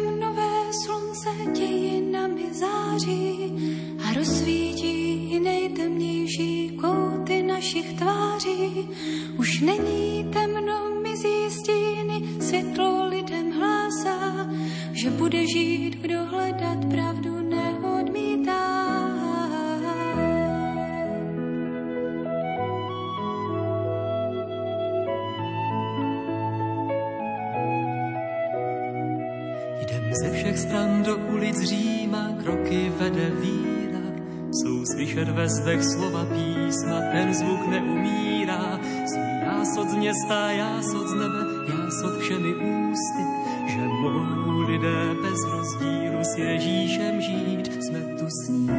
slyšet 35.46 35.46
ve 35.46 35.50
zdech 35.50 35.84
slova 35.84 36.26
písma, 36.26 37.02
ten 37.12 37.34
zvuk 37.34 37.68
neumírá. 37.68 38.80
Zní 39.06 39.42
jásot 39.42 39.90
z 39.90 39.96
města, 39.96 40.52
jásot 40.52 41.08
z 41.08 41.14
nebe, 41.14 41.42
jásot 41.70 42.20
všemi 42.20 42.56
ústy, 42.56 43.24
že 43.68 43.78
mohou 43.78 44.62
lidé 44.62 45.14
bez 45.22 45.46
rozdílu 45.46 46.24
s 46.24 46.38
Ježíšem 46.38 47.22
žít. 47.22 47.84
Jsme 47.84 48.00
tu 48.00 48.26
s 48.30 48.50
ním 48.50 48.72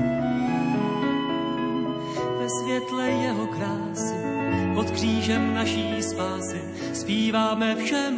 ve 2.39 2.49
světle 2.49 3.11
jeho 3.11 3.47
krásy, 3.47 4.15
pod 4.75 4.91
křížem 4.91 5.55
naší 5.55 6.03
spásy, 6.03 6.61
zpíváme 6.93 7.77
všemi 7.77 8.16